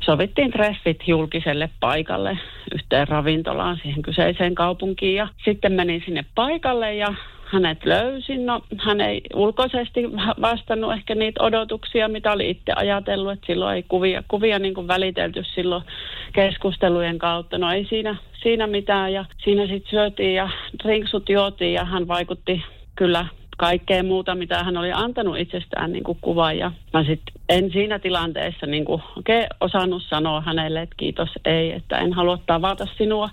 sovittiin 0.00 0.50
treffit 0.50 1.08
julkiselle 1.08 1.70
paikalle 1.80 2.38
yhteen 2.74 3.08
ravintolaan 3.08 3.78
siihen 3.82 4.02
kyseiseen 4.02 4.54
kaupunkiin 4.54 5.14
ja 5.14 5.28
sitten 5.44 5.72
menin 5.72 6.02
sinne 6.06 6.24
paikalle 6.34 6.94
ja 6.94 7.14
hänet 7.46 7.84
löysin. 7.84 8.46
No, 8.46 8.62
hän 8.78 9.00
ei 9.00 9.20
ulkoisesti 9.34 10.00
vastannut 10.40 10.92
ehkä 10.92 11.14
niitä 11.14 11.42
odotuksia, 11.42 12.08
mitä 12.08 12.32
oli 12.32 12.50
itse 12.50 12.72
ajatellut, 12.76 13.32
että 13.32 13.46
silloin 13.46 13.76
ei 13.76 13.82
kuvia, 13.82 14.22
kuvia 14.28 14.58
niin 14.58 14.74
kuin 14.74 14.88
välitelty 14.88 15.44
silloin 15.44 15.84
keskustelujen 16.32 17.18
kautta. 17.18 17.58
No 17.58 17.72
ei 17.72 17.84
siinä, 17.84 18.16
siinä 18.42 18.66
mitään 18.66 19.12
ja 19.12 19.24
siinä 19.44 19.66
sitten 19.66 19.90
syötiin 19.90 20.34
ja 20.34 20.48
drinksut 20.84 21.28
juotiin 21.28 21.72
ja 21.72 21.84
hän 21.84 22.08
vaikutti 22.08 22.62
kyllä 22.96 23.26
kaikkea 23.56 24.02
muuta, 24.02 24.34
mitä 24.34 24.64
hän 24.64 24.76
oli 24.76 24.92
antanut 24.92 25.38
itsestään 25.38 25.92
niin 25.92 26.04
kuin 26.04 26.18
kuvan. 26.20 26.58
Ja 26.58 26.72
mä 26.92 27.04
sitten 27.04 27.34
en 27.48 27.70
siinä 27.72 27.98
tilanteessa 27.98 28.66
niin 28.66 28.84
kuin 28.84 29.02
oikein 29.16 29.46
osannut 29.60 30.02
sanoa 30.02 30.40
hänelle, 30.40 30.82
että 30.82 30.94
kiitos 30.96 31.28
ei, 31.44 31.72
että 31.72 31.98
en 31.98 32.12
halua 32.12 32.38
tavata 32.46 32.86
sinua 32.98 33.30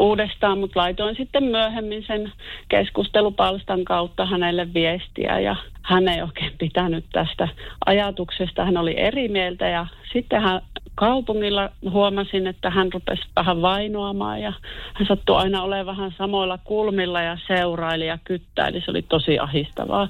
uudestaan, 0.00 0.58
mutta 0.58 0.80
laitoin 0.80 1.16
sitten 1.16 1.44
myöhemmin 1.44 2.04
sen 2.06 2.32
keskustelupalstan 2.68 3.84
kautta 3.84 4.26
hänelle 4.26 4.74
viestiä 4.74 5.38
ja 5.38 5.56
hän 5.82 6.08
ei 6.08 6.22
oikein 6.22 6.52
pitänyt 6.58 7.04
tästä 7.12 7.48
ajatuksesta. 7.86 8.64
Hän 8.64 8.76
oli 8.76 9.00
eri 9.00 9.28
mieltä 9.28 9.68
ja 9.68 9.86
sitten 10.12 10.42
hän 10.42 10.60
kaupungilla 10.94 11.70
huomasin, 11.90 12.46
että 12.46 12.70
hän 12.70 12.92
rupesi 12.92 13.22
vähän 13.36 13.62
vainoamaan 13.62 14.40
ja 14.40 14.52
hän 14.94 15.06
sattui 15.08 15.36
aina 15.36 15.62
olemaan 15.62 15.86
vähän 15.86 16.14
samoilla 16.18 16.58
kulmilla 16.58 17.22
ja 17.22 17.38
seuraili 17.46 18.06
ja 18.06 18.18
kyttäili. 18.24 18.80
Se 18.80 18.90
oli 18.90 19.02
tosi 19.02 19.38
ahistavaa. 19.38 20.08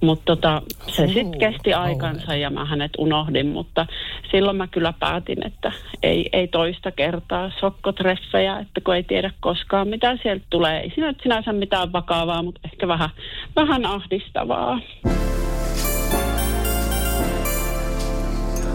Mutta 0.00 0.24
tota, 0.24 0.62
se 0.86 1.06
sitten 1.06 1.38
kesti 1.38 1.74
aikansa 1.74 2.34
ja 2.34 2.50
mä 2.50 2.64
hänet 2.64 2.92
unohdin, 2.98 3.46
mutta 3.46 3.86
silloin 4.30 4.56
mä 4.56 4.66
kyllä 4.66 4.94
päätin, 5.00 5.46
että 5.46 5.72
ei, 6.02 6.28
ei 6.32 6.48
toista 6.48 6.90
kertaa 6.90 7.50
sokkotreffejä, 7.60 8.58
että 8.58 8.80
kun 8.80 8.94
ei 8.94 9.02
tiedä 9.02 9.30
koskaan 9.40 9.88
mitä 9.88 10.16
sieltä 10.22 10.44
tulee. 10.50 10.80
Ei 10.80 10.92
siinä 10.94 11.14
sinänsä 11.22 11.52
mitään 11.52 11.92
vakavaa, 11.92 12.42
mutta 12.42 12.60
ehkä 12.64 12.88
vähän, 12.88 13.10
vähän 13.56 13.86
ahdistavaa. 13.86 14.80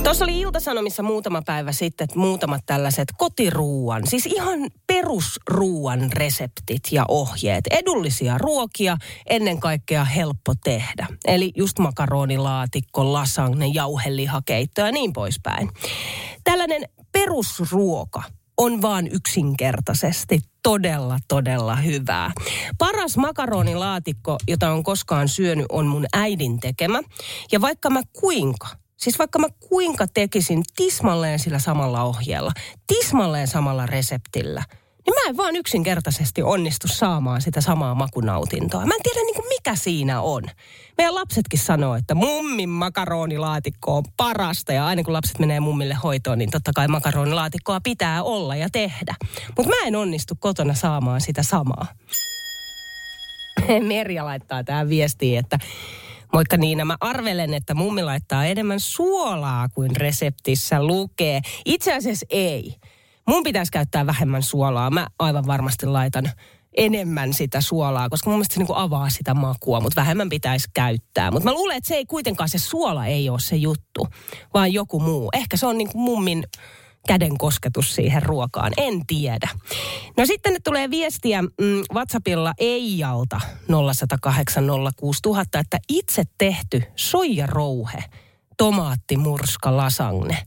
Tuossa 0.03 0.25
oli 0.25 0.39
Iltasanomissa 0.39 1.03
muutama 1.03 1.41
päivä 1.41 1.71
sitten 1.71 2.05
että 2.05 2.19
muutamat 2.19 2.61
tällaiset 2.65 3.07
kotiruuan, 3.17 4.07
siis 4.07 4.25
ihan 4.25 4.59
perusruuan 4.87 6.11
reseptit 6.13 6.83
ja 6.91 7.05
ohjeet. 7.07 7.65
Edullisia 7.71 8.37
ruokia, 8.37 8.97
ennen 9.29 9.59
kaikkea 9.59 10.05
helppo 10.05 10.53
tehdä. 10.63 11.07
Eli 11.25 11.51
just 11.55 11.79
makaronilaatikko, 11.79 13.13
lasagne, 13.13 13.67
jauhelihakeitto 13.67 14.81
ja 14.81 14.91
niin 14.91 15.13
poispäin. 15.13 15.69
Tällainen 16.43 16.83
perusruoka 17.11 18.23
on 18.57 18.81
vaan 18.81 19.07
yksinkertaisesti 19.07 20.39
todella, 20.63 21.19
todella 21.27 21.75
hyvää. 21.75 22.31
Paras 22.77 23.17
makaronilaatikko, 23.17 24.37
jota 24.47 24.71
on 24.71 24.83
koskaan 24.83 25.29
syönyt, 25.29 25.65
on 25.69 25.85
mun 25.85 26.05
äidin 26.13 26.59
tekemä. 26.59 27.01
Ja 27.51 27.61
vaikka 27.61 27.89
mä 27.89 28.01
kuinka 28.19 28.67
Siis 28.97 29.19
vaikka 29.19 29.39
mä 29.39 29.47
kuinka 29.69 30.05
tekisin 30.13 30.63
tismalleen 30.75 31.39
sillä 31.39 31.59
samalla 31.59 32.03
ohjeella, 32.03 32.51
tismalleen 32.87 33.47
samalla 33.47 33.85
reseptillä, 33.85 34.63
niin 35.05 35.13
mä 35.13 35.29
en 35.29 35.37
vaan 35.37 35.55
yksinkertaisesti 35.55 36.43
onnistu 36.43 36.87
saamaan 36.87 37.41
sitä 37.41 37.61
samaa 37.61 37.95
makunautintoa. 37.95 38.85
Mä 38.85 38.93
en 38.95 39.01
tiedä 39.03 39.25
niin 39.25 39.35
kuin 39.35 39.47
mikä 39.47 39.75
siinä 39.75 40.21
on. 40.21 40.43
Meidän 40.97 41.15
lapsetkin 41.15 41.59
sanoo, 41.59 41.95
että 41.95 42.15
mummin 42.15 42.69
makaronilaatikko 42.69 43.97
on 43.97 44.03
parasta 44.17 44.73
ja 44.73 44.85
aina 44.85 45.03
kun 45.03 45.13
lapset 45.13 45.39
menee 45.39 45.59
mummille 45.59 45.93
hoitoon, 45.93 46.37
niin 46.37 46.51
totta 46.51 46.71
kai 46.75 46.87
makaronilaatikkoa 46.87 47.81
pitää 47.81 48.23
olla 48.23 48.55
ja 48.55 48.69
tehdä. 48.71 49.15
Mutta 49.57 49.69
mä 49.69 49.87
en 49.87 49.95
onnistu 49.95 50.35
kotona 50.39 50.73
saamaan 50.73 51.21
sitä 51.21 51.43
samaa. 51.43 51.85
Merja 53.87 54.25
laittaa 54.25 54.63
tähän 54.63 54.89
viestiin, 54.89 55.39
että 55.39 55.59
Moikka 56.33 56.57
Niina, 56.57 56.85
mä 56.85 56.97
arvelen, 56.99 57.53
että 57.53 57.73
mummi 57.73 58.03
laittaa 58.03 58.45
enemmän 58.45 58.79
suolaa 58.79 59.69
kuin 59.69 59.95
reseptissä 59.95 60.83
lukee. 60.83 61.41
Itse 61.65 61.93
asiassa 61.93 62.25
ei. 62.29 62.75
Mun 63.27 63.43
pitäisi 63.43 63.71
käyttää 63.71 64.05
vähemmän 64.05 64.43
suolaa. 64.43 64.89
Mä 64.89 65.07
aivan 65.19 65.47
varmasti 65.47 65.85
laitan 65.85 66.31
enemmän 66.77 67.33
sitä 67.33 67.61
suolaa, 67.61 68.09
koska 68.09 68.29
mun 68.29 68.37
mielestä 68.37 68.53
se 68.53 68.59
niinku 68.59 68.73
avaa 68.75 69.09
sitä 69.09 69.33
makua, 69.33 69.79
mutta 69.79 70.01
vähemmän 70.01 70.29
pitäisi 70.29 70.67
käyttää. 70.73 71.31
Mutta 71.31 71.49
mä 71.49 71.53
luulen, 71.53 71.77
että 71.77 71.87
se 71.87 71.95
ei 71.95 72.05
kuitenkaan, 72.05 72.49
se 72.49 72.57
suola 72.57 73.05
ei 73.05 73.29
ole 73.29 73.39
se 73.39 73.55
juttu, 73.55 74.07
vaan 74.53 74.73
joku 74.73 74.99
muu. 74.99 75.29
Ehkä 75.33 75.57
se 75.57 75.65
on 75.65 75.77
niinku 75.77 75.97
mummin 75.97 76.43
käden 77.07 77.37
kosketus 77.37 77.95
siihen 77.95 78.23
ruokaan. 78.23 78.71
En 78.77 79.07
tiedä. 79.07 79.49
No 80.17 80.25
sitten 80.25 80.55
tulee 80.63 80.89
viestiä 80.89 81.41
mm, 81.41 81.49
WhatsAppilla 81.93 82.53
Eijalta 82.57 83.41
0806000, 83.45 83.49
että 85.59 85.79
itse 85.89 86.23
tehty 86.37 86.83
soijarouhe 86.95 88.03
tomaattimurska 88.57 89.77
lasagne. 89.77 90.37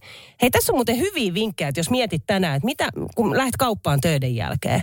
Hei, 0.42 0.50
tässä 0.50 0.72
on 0.72 0.76
muuten 0.76 0.98
hyviä 0.98 1.34
vinkkejä, 1.34 1.68
että 1.68 1.80
jos 1.80 1.90
mietit 1.90 2.22
tänään, 2.26 2.56
että 2.56 2.66
mitä, 2.66 2.88
kun 3.14 3.36
lähdet 3.36 3.56
kauppaan 3.56 4.00
töiden 4.00 4.36
jälkeen, 4.36 4.82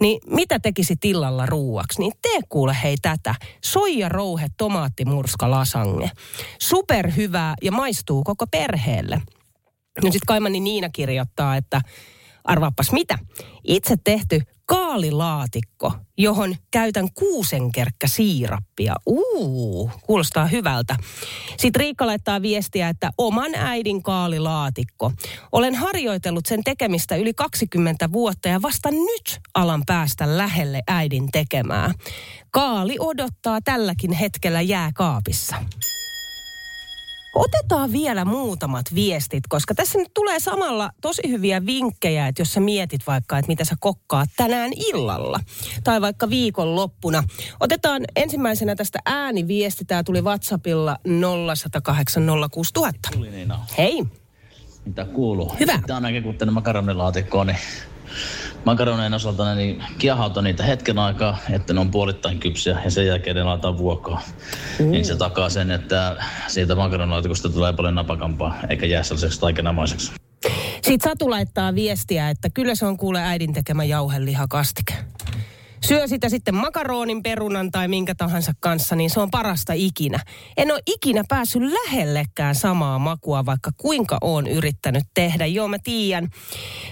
niin 0.00 0.20
mitä 0.26 0.58
tekisi 0.58 0.96
tillalla 0.96 1.46
ruuaksi? 1.46 2.00
Niin 2.00 2.12
tee 2.22 2.40
kuule 2.48 2.76
hei 2.82 2.96
tätä. 3.02 3.34
Soijarouhe 3.64 4.46
tomaattimurska 4.56 5.50
lasagne. 5.50 6.10
Superhyvää 6.58 7.54
ja 7.62 7.72
maistuu 7.72 8.24
koko 8.24 8.46
perheelle. 8.46 9.22
No 10.02 10.12
sitten 10.12 10.26
Kaimani 10.26 10.60
Niina 10.60 10.88
kirjoittaa, 10.88 11.56
että 11.56 11.80
arvaapas 12.44 12.92
mitä. 12.92 13.18
Itse 13.64 13.96
tehty 14.04 14.40
kaalilaatikko, 14.72 15.92
johon 16.18 16.56
käytän 16.70 17.08
kuusenkerkkä 17.14 18.08
siirappia. 18.08 18.94
Uu, 19.06 19.90
kuulostaa 20.06 20.46
hyvältä. 20.46 20.96
Sitten 21.56 21.80
Riikka 21.80 22.06
laittaa 22.06 22.42
viestiä, 22.42 22.88
että 22.88 23.10
oman 23.18 23.54
äidin 23.54 24.02
kaalilaatikko. 24.02 25.12
Olen 25.52 25.74
harjoitellut 25.74 26.46
sen 26.46 26.64
tekemistä 26.64 27.16
yli 27.16 27.34
20 27.34 28.12
vuotta 28.12 28.48
ja 28.48 28.62
vasta 28.62 28.90
nyt 28.90 29.40
alan 29.54 29.82
päästä 29.86 30.36
lähelle 30.36 30.82
äidin 30.88 31.28
tekemää. 31.32 31.92
Kaali 32.50 32.96
odottaa 33.00 33.60
tälläkin 33.64 34.12
hetkellä 34.12 34.60
jääkaapissa. 34.60 35.56
Otetaan 37.34 37.92
vielä 37.92 38.24
muutamat 38.24 38.86
viestit, 38.94 39.44
koska 39.48 39.74
tässä 39.74 39.98
nyt 39.98 40.14
tulee 40.14 40.40
samalla 40.40 40.90
tosi 41.00 41.22
hyviä 41.28 41.66
vinkkejä, 41.66 42.28
että 42.28 42.42
jos 42.42 42.52
sä 42.52 42.60
mietit 42.60 43.00
vaikka, 43.06 43.38
että 43.38 43.48
mitä 43.48 43.64
sä 43.64 43.74
kokkaat 43.80 44.28
tänään 44.36 44.70
illalla 44.76 45.40
tai 45.84 46.00
vaikka 46.00 46.30
viikonloppuna. 46.30 47.24
Otetaan 47.60 48.02
ensimmäisenä 48.16 48.74
tästä 48.74 48.98
ääniviesti. 49.04 49.84
Tämä 49.84 50.02
tuli 50.02 50.22
WhatsAppilla 50.22 50.98
0806000. 53.18 53.18
Hei. 53.78 54.04
Mitä 54.84 55.04
kuuluu? 55.04 55.54
Hyvä. 55.60 55.76
Sitten 55.76 55.94
ainakin 55.94 56.22
kun 56.22 56.34
tänne 56.34 56.52
makaronilaatikkoon, 56.52 57.46
niin 57.46 57.58
makaroneen 58.64 59.14
osalta 59.14 59.54
niin 59.54 59.84
kiehauta 59.98 60.42
niitä 60.42 60.62
hetken 60.62 60.98
aikaa, 60.98 61.38
että 61.50 61.72
ne 61.72 61.80
on 61.80 61.90
puolittain 61.90 62.40
kypsiä 62.40 62.80
ja 62.84 62.90
sen 62.90 63.06
jälkeen 63.06 63.36
ne 63.36 63.42
laitetaan 63.42 63.78
vuokkoon. 63.78 64.18
Mm. 64.78 64.90
Niin 64.90 65.04
se 65.04 65.16
takaa 65.16 65.50
sen, 65.50 65.70
että 65.70 66.16
siitä 66.46 66.74
makaronilaatikosta 66.74 67.48
tulee 67.48 67.72
paljon 67.72 67.94
napakampaa 67.94 68.54
eikä 68.68 68.86
jää 68.86 69.02
sellaiseksi 69.02 69.40
taikenamaiseksi. 69.40 70.12
Sitten 70.82 71.10
Satu 71.10 71.30
laittaa 71.30 71.74
viestiä, 71.74 72.30
että 72.30 72.50
kyllä 72.50 72.74
se 72.74 72.86
on 72.86 72.96
kuule 72.96 73.22
äidin 73.22 73.52
tekemä 73.52 73.84
jauhelihakastike 73.84 74.94
syö 75.86 76.08
sitä 76.08 76.28
sitten 76.28 76.54
makaronin, 76.54 77.22
perunan 77.22 77.70
tai 77.70 77.88
minkä 77.88 78.14
tahansa 78.14 78.52
kanssa, 78.60 78.96
niin 78.96 79.10
se 79.10 79.20
on 79.20 79.30
parasta 79.30 79.72
ikinä. 79.72 80.18
En 80.56 80.72
ole 80.72 80.80
ikinä 80.86 81.22
päässyt 81.28 81.62
lähellekään 81.62 82.54
samaa 82.54 82.98
makua, 82.98 83.46
vaikka 83.46 83.70
kuinka 83.76 84.18
oon 84.20 84.46
yrittänyt 84.46 85.04
tehdä. 85.14 85.46
Joo, 85.46 85.68
mä 85.68 85.76
tiedän. 85.84 86.28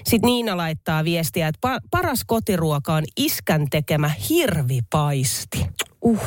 Sitten 0.05 0.29
Niina 0.29 0.57
laittaa 0.57 1.05
viestiä, 1.05 1.48
että 1.48 1.68
pa- 1.68 1.88
paras 1.90 2.24
kotiruoka 2.26 2.94
on 2.94 3.05
iskän 3.16 3.66
tekemä 3.70 4.11
hirvipaisti. 4.31 5.66
Uh, 6.03 6.20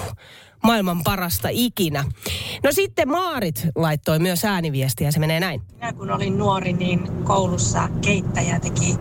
maailman 0.63 1.03
parasta 1.03 1.47
ikinä. 1.51 2.03
No 2.63 2.71
sitten 2.71 3.09
Maarit 3.09 3.67
laittoi 3.75 4.19
myös 4.19 4.45
ääniviestiä, 4.45 5.11
se 5.11 5.19
menee 5.19 5.39
näin. 5.39 5.61
Minä 5.73 5.93
kun 5.93 6.11
olin 6.11 6.37
nuori, 6.37 6.73
niin 6.73 7.23
koulussa 7.23 7.89
keittäjä 8.01 8.59
teki 8.59 8.95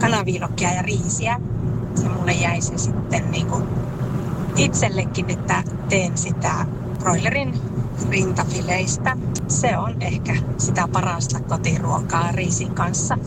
kanaviilokkia 0.00 0.72
ja 0.72 0.82
riisiä 0.82 1.40
se 1.96 2.08
mulle 2.08 2.32
jäi 2.32 2.60
se 2.60 2.78
sitten 2.78 3.30
niin 3.30 3.46
kuin 3.46 3.64
itsellekin, 4.56 5.30
että 5.30 5.62
teen 5.88 6.18
sitä 6.18 6.66
broilerin 6.98 7.60
rintafileistä. 8.10 9.16
Se 9.48 9.78
on 9.78 10.02
ehkä 10.02 10.36
sitä 10.58 10.88
parasta 10.92 11.40
kotiruokaa 11.40 12.32
riisin 12.32 12.74
kanssa. 12.74 13.18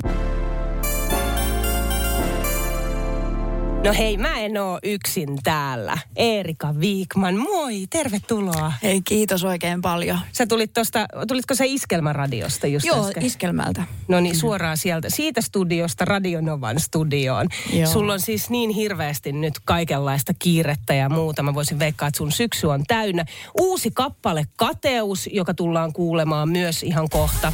No 3.83 3.93
hei, 3.97 4.17
mä 4.17 4.39
en 4.39 4.57
oo 4.57 4.79
yksin 4.83 5.37
täällä. 5.43 5.97
Eerika 6.15 6.79
Viikman, 6.79 7.37
moi, 7.37 7.87
tervetuloa. 7.89 8.73
Hei, 8.83 9.01
kiitos 9.01 9.43
oikein 9.43 9.81
paljon. 9.81 10.19
Sä 10.31 10.47
tulit 10.47 10.73
tosta, 10.73 11.05
tulitko 11.27 11.55
sä 11.55 11.63
Iskelmäradiosta 11.67 12.67
just 12.67 12.85
Joo, 12.85 13.07
äsken? 13.07 13.25
iskelmältä. 13.25 13.83
No 14.07 14.19
niin, 14.19 14.35
suoraan 14.35 14.77
sieltä, 14.77 15.09
siitä 15.09 15.41
studiosta 15.41 16.05
Radionovan 16.05 16.79
studioon. 16.79 17.47
Joo. 17.73 17.91
Sulla 17.91 18.13
on 18.13 18.19
siis 18.19 18.49
niin 18.49 18.69
hirveästi 18.69 19.31
nyt 19.31 19.53
kaikenlaista 19.65 20.33
kiirettä 20.39 20.93
ja 20.93 21.09
muuta. 21.09 21.43
Mä 21.43 21.53
voisin 21.53 21.79
veikkaa, 21.79 22.07
että 22.07 22.17
sun 22.17 22.31
syksy 22.31 22.67
on 22.67 22.83
täynnä. 22.87 23.25
Uusi 23.59 23.91
kappale 23.93 24.45
Kateus, 24.55 25.29
joka 25.33 25.53
tullaan 25.53 25.93
kuulemaan 25.93 26.49
myös 26.49 26.83
ihan 26.83 27.09
kohta. 27.09 27.53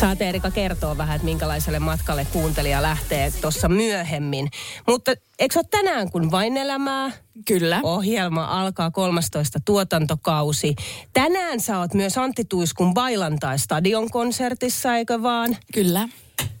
Saat 0.00 0.22
Erika 0.22 0.50
kertoa 0.50 0.98
vähän, 0.98 1.16
että 1.16 1.24
minkälaiselle 1.24 1.78
matkalle 1.78 2.26
kuuntelija 2.32 2.82
lähtee 2.82 3.32
tuossa 3.40 3.68
myöhemmin. 3.68 4.48
Mutta 4.86 5.12
eikö 5.38 5.52
se 5.52 5.58
ole 5.58 5.66
tänään 5.70 6.10
kun 6.10 6.30
vain 6.30 6.56
elämää? 6.56 7.10
Kyllä. 7.46 7.80
Ohjelma 7.82 8.44
alkaa 8.44 8.90
13 8.90 9.58
tuotantokausi. 9.64 10.76
Tänään 11.12 11.60
sä 11.60 11.78
oot 11.78 11.94
myös 11.94 12.18
Antti 12.18 12.44
Tuiskun 12.44 12.94
Bailantai 12.94 13.58
Stadion 13.58 14.10
konsertissa, 14.10 14.96
eikö 14.96 15.22
vaan? 15.22 15.56
Kyllä. 15.74 16.08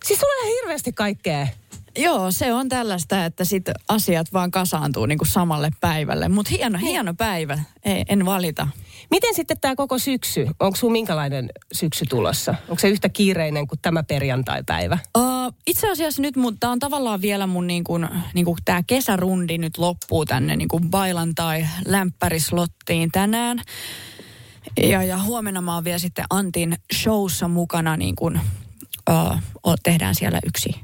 Siis 0.04 0.20
sulla 0.20 0.42
on 0.42 0.58
hirveästi 0.60 0.92
kaikkea. 0.92 1.46
Joo, 1.98 2.30
se 2.30 2.52
on 2.52 2.68
tällaista, 2.68 3.24
että 3.24 3.44
sit 3.44 3.64
asiat 3.88 4.32
vaan 4.32 4.50
kasaantuu 4.50 5.06
niinku 5.06 5.24
samalle 5.24 5.70
päivälle. 5.80 6.28
Mutta 6.28 6.50
hieno, 6.50 6.78
hieno 6.78 7.14
päivä, 7.14 7.58
Ei, 7.84 8.04
en 8.08 8.26
valita. 8.26 8.68
Miten 9.10 9.34
sitten 9.34 9.60
tämä 9.60 9.74
koko 9.76 9.98
syksy? 9.98 10.46
Onko 10.60 10.76
sun 10.76 10.92
minkälainen 10.92 11.50
syksy 11.72 12.04
tulossa? 12.08 12.54
Onko 12.68 12.78
se 12.78 12.88
yhtä 12.88 13.08
kiireinen 13.08 13.66
kuin 13.66 13.78
tämä 13.82 14.02
perjantai-päivä? 14.02 14.98
Uh, 15.18 15.54
itse 15.66 15.90
asiassa 15.90 16.22
nyt 16.22 16.34
tämä 16.60 16.72
on 16.72 16.78
tavallaan 16.78 17.20
vielä 17.20 17.46
mun 17.46 17.66
niinku, 17.66 17.92
niinku 18.34 18.56
tämä 18.64 18.82
kesärundi 18.86 19.58
nyt 19.58 19.78
loppuu 19.78 20.24
tänne 20.24 20.56
niinku 20.56 20.80
bailan 20.80 21.34
tai 21.34 21.66
lämpärislottiin 21.86 23.12
tänään. 23.12 23.62
Ja, 24.82 25.02
ja 25.02 25.22
huomenna 25.22 25.60
mä 25.60 25.74
oon 25.74 25.84
vielä 25.84 25.98
sitten 25.98 26.24
Antin 26.30 26.76
showssa 26.94 27.48
mukana, 27.48 27.96
niin 27.96 28.16
kuin, 28.16 28.40
uh, 29.10 29.74
tehdään 29.82 30.14
siellä 30.14 30.38
yksi, 30.46 30.80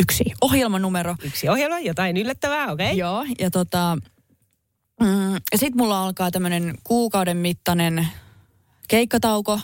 yksi 0.00 0.24
ohjelmanumero. 0.40 1.14
Yksi 1.22 1.48
ohjelma, 1.48 1.78
jotain 1.78 2.16
yllättävää, 2.16 2.72
okei. 2.72 2.86
Okay. 2.86 2.98
Joo, 2.98 3.24
ja 3.38 3.50
tota, 3.50 3.98
mm, 5.00 5.34
ja 5.34 5.58
sit 5.58 5.74
mulla 5.74 6.04
alkaa 6.04 6.30
tämmöinen 6.30 6.74
kuukauden 6.84 7.36
mittainen 7.36 8.08
keikkatauko. 8.88 9.60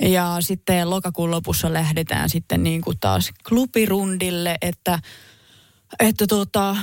Ja 0.00 0.36
sitten 0.40 0.90
lokakuun 0.90 1.30
lopussa 1.30 1.72
lähdetään 1.72 2.30
sitten 2.30 2.62
niin 2.62 2.80
kuin 2.80 2.96
taas 3.00 3.30
klubirundille, 3.48 4.56
että, 4.62 4.98
että 6.00 6.26
tota, 6.26 6.76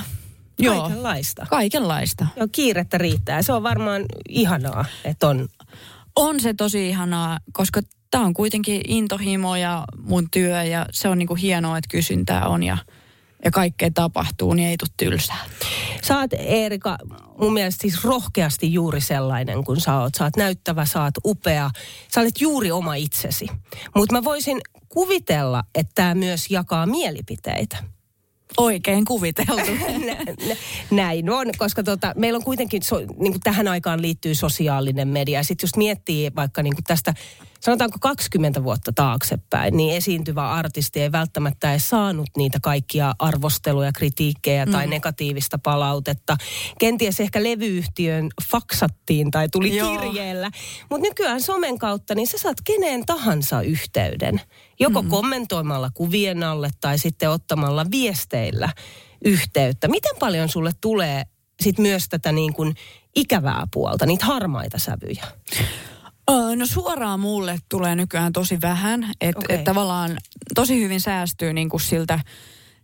joo, 0.58 0.80
Kaikenlaista. 0.80 1.46
kaikenlaista. 1.50 2.26
Joo, 2.36 2.48
kiirettä 2.52 2.98
riittää. 2.98 3.42
Se 3.42 3.52
on 3.52 3.62
varmaan 3.62 4.04
ihanaa, 4.28 4.84
että 5.04 5.28
on. 5.28 5.48
On 6.16 6.40
se 6.40 6.54
tosi 6.54 6.88
ihanaa, 6.88 7.38
koska 7.52 7.80
tämä 8.10 8.24
on 8.24 8.34
kuitenkin 8.34 8.80
intohimo 8.88 9.56
ja 9.56 9.84
mun 9.98 10.28
työ 10.30 10.62
ja 10.64 10.86
se 10.90 11.08
on 11.08 11.18
niinku 11.18 11.34
hienoa, 11.34 11.78
että 11.78 11.88
kysyntää 11.90 12.46
on 12.46 12.62
ja, 12.62 12.78
ja 13.44 13.50
kaikkea 13.50 13.90
tapahtuu, 13.94 14.54
niin 14.54 14.68
ei 14.68 14.76
tule 14.76 14.90
tylsää. 14.96 15.44
Sä 16.02 16.18
oot, 16.18 16.32
Eerika, 16.32 16.98
mun 17.38 17.52
mielestä 17.52 17.82
siis 17.82 18.04
rohkeasti 18.04 18.72
juuri 18.72 19.00
sellainen 19.00 19.64
kuin 19.64 19.80
sä 19.80 19.98
oot. 19.98 20.14
Sä 20.14 20.24
oot 20.24 20.36
näyttävä, 20.36 20.84
sä 20.84 21.02
oot 21.02 21.14
upea. 21.24 21.70
Sä 22.14 22.20
olet 22.20 22.40
juuri 22.40 22.70
oma 22.70 22.94
itsesi. 22.94 23.46
Mutta 23.96 24.14
mä 24.14 24.24
voisin 24.24 24.60
kuvitella, 24.88 25.64
että 25.74 25.92
tämä 25.94 26.14
myös 26.14 26.50
jakaa 26.50 26.86
mielipiteitä. 26.86 27.76
Oikein 28.56 29.04
kuviteltu. 29.04 29.52
Nä- 30.06 30.56
Näin 30.90 31.30
on, 31.30 31.46
koska 31.58 31.82
tota, 31.82 32.12
meillä 32.16 32.36
on 32.36 32.44
kuitenkin, 32.44 32.82
so, 32.82 32.98
niin 32.98 33.32
kuin 33.32 33.40
tähän 33.40 33.68
aikaan 33.68 34.02
liittyy 34.02 34.34
sosiaalinen 34.34 35.08
media. 35.08 35.38
Ja 35.38 35.44
sitten 35.44 35.64
just 35.64 35.76
miettii 35.76 36.30
vaikka 36.36 36.62
niin 36.62 36.74
tästä, 36.86 37.14
sanotaanko 37.62 37.98
20 38.00 38.64
vuotta 38.64 38.92
taaksepäin, 38.92 39.76
niin 39.76 39.96
esiintyvä 39.96 40.50
artisti 40.50 41.00
ei 41.00 41.12
välttämättä 41.12 41.70
edes 41.70 41.88
saanut 41.88 42.30
niitä 42.36 42.58
kaikkia 42.62 43.14
arvosteluja, 43.18 43.92
kritiikkejä 43.92 44.66
tai 44.66 44.86
Mm. 44.86 44.90
negatiivista 44.90 45.58
palautetta. 45.58 46.36
Kenties 46.78 47.20
ehkä 47.20 47.42
levyyhtiön 47.42 48.28
faksattiin 48.50 49.30
tai 49.30 49.48
tuli 49.48 49.76
Joo. 49.76 49.98
kirjeellä. 49.98 50.50
Mutta 50.90 51.08
nykyään 51.08 51.40
somen 51.40 51.78
kautta, 51.78 52.14
niin 52.14 52.26
sä 52.26 52.38
saat 52.38 52.56
keneen 52.64 53.06
tahansa 53.06 53.62
yhteyden. 53.62 54.40
Joko 54.80 55.02
mm. 55.02 55.08
kommentoimalla 55.08 55.90
kuvien 55.94 56.42
alle 56.42 56.70
tai 56.80 56.98
sitten 56.98 57.30
ottamalla 57.30 57.86
viesteillä 57.90 58.68
yhteyttä. 59.24 59.88
Miten 59.88 60.16
paljon 60.18 60.48
sulle 60.48 60.70
tulee 60.80 61.22
sit 61.62 61.78
myös 61.78 62.08
tätä 62.08 62.32
niin 62.32 62.54
kuin 62.54 62.74
ikävää 63.16 63.66
puolta, 63.72 64.06
niitä 64.06 64.26
harmaita 64.26 64.78
sävyjä? 64.78 65.24
Öö, 66.30 66.56
No 66.56 66.66
suoraan 66.66 67.20
mulle 67.20 67.58
tulee 67.68 67.96
nykyään 67.96 68.32
tosi 68.32 68.58
vähän, 68.62 69.12
että 69.20 69.38
Okei. 69.38 69.56
et 69.56 69.64
tavallaan 69.64 70.16
tosi 70.54 70.82
hyvin 70.82 71.00
säästyy 71.00 71.52
niinku 71.52 71.78
siltä, 71.78 72.20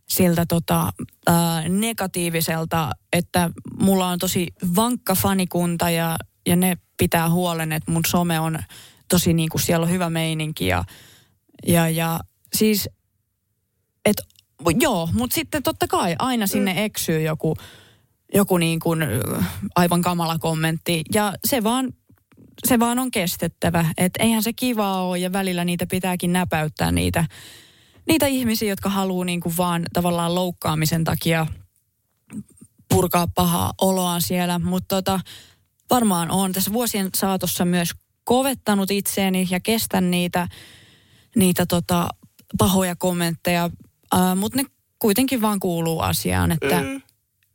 siltä 0.08 0.46
tota, 0.48 0.92
ää, 1.26 1.68
negatiiviselta, 1.68 2.90
että 3.12 3.50
mulla 3.80 4.08
on 4.08 4.18
tosi 4.18 4.46
vankka 4.76 5.14
fanikunta 5.14 5.90
ja, 5.90 6.16
ja 6.46 6.56
ne 6.56 6.76
pitää 6.96 7.30
huolen, 7.30 7.72
että 7.72 7.92
mun 7.92 8.04
some 8.06 8.40
on 8.40 8.58
tosi 9.08 9.32
niinku, 9.32 9.58
siellä 9.58 9.84
on 9.84 9.90
hyvä 9.90 10.10
meininki 10.10 10.66
ja, 10.66 10.84
ja, 11.66 11.88
ja 11.88 12.20
siis, 12.56 12.88
että 14.04 14.22
joo, 14.80 15.08
mutta 15.12 15.34
sitten 15.34 15.62
totta 15.62 15.86
kai 15.88 16.16
aina 16.18 16.46
sinne 16.46 16.84
eksyy 16.84 17.20
joku, 17.20 17.56
joku 18.34 18.58
niin 18.58 18.80
kuin 18.80 19.00
aivan 19.76 20.02
kamala 20.02 20.38
kommentti. 20.38 21.02
Ja 21.14 21.32
se 21.44 21.64
vaan 21.64 21.92
se 22.66 22.78
vaan 22.78 22.98
on 22.98 23.10
kestettävä. 23.10 23.84
Että 23.98 24.22
eihän 24.22 24.42
se 24.42 24.52
kivaa 24.52 25.02
ole 25.02 25.18
ja 25.18 25.32
välillä 25.32 25.64
niitä 25.64 25.86
pitääkin 25.86 26.32
näpäyttää 26.32 26.92
niitä, 26.92 27.24
niitä 28.06 28.26
ihmisiä, 28.26 28.68
jotka 28.68 28.88
haluaa 28.88 29.24
niinku 29.24 29.52
vaan 29.56 29.82
tavallaan 29.92 30.34
loukkaamisen 30.34 31.04
takia 31.04 31.46
purkaa 32.88 33.26
pahaa 33.34 33.72
oloaan 33.80 34.22
siellä. 34.22 34.58
Mutta 34.58 34.96
tota, 34.96 35.20
varmaan 35.90 36.30
on 36.30 36.52
tässä 36.52 36.72
vuosien 36.72 37.08
saatossa 37.16 37.64
myös 37.64 37.90
kovettanut 38.24 38.90
itseäni 38.90 39.46
ja 39.50 39.60
kestän 39.60 40.10
niitä, 40.10 40.48
niitä 41.36 41.66
tota, 41.66 42.08
pahoja 42.58 42.96
kommentteja. 42.96 43.70
Mutta 44.36 44.58
ne 44.58 44.64
kuitenkin 44.98 45.40
vaan 45.40 45.60
kuuluu 45.60 46.00
asiaan, 46.00 46.52
että 46.52 46.80
Mm. 46.80 47.02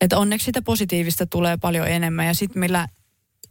että 0.01 0.17
onneksi 0.17 0.45
sitä 0.45 0.61
positiivista 0.61 1.25
tulee 1.25 1.57
paljon 1.57 1.87
enemmän 1.87 2.27
ja 2.27 2.33
sitten 2.33 2.59
millä 2.59 2.87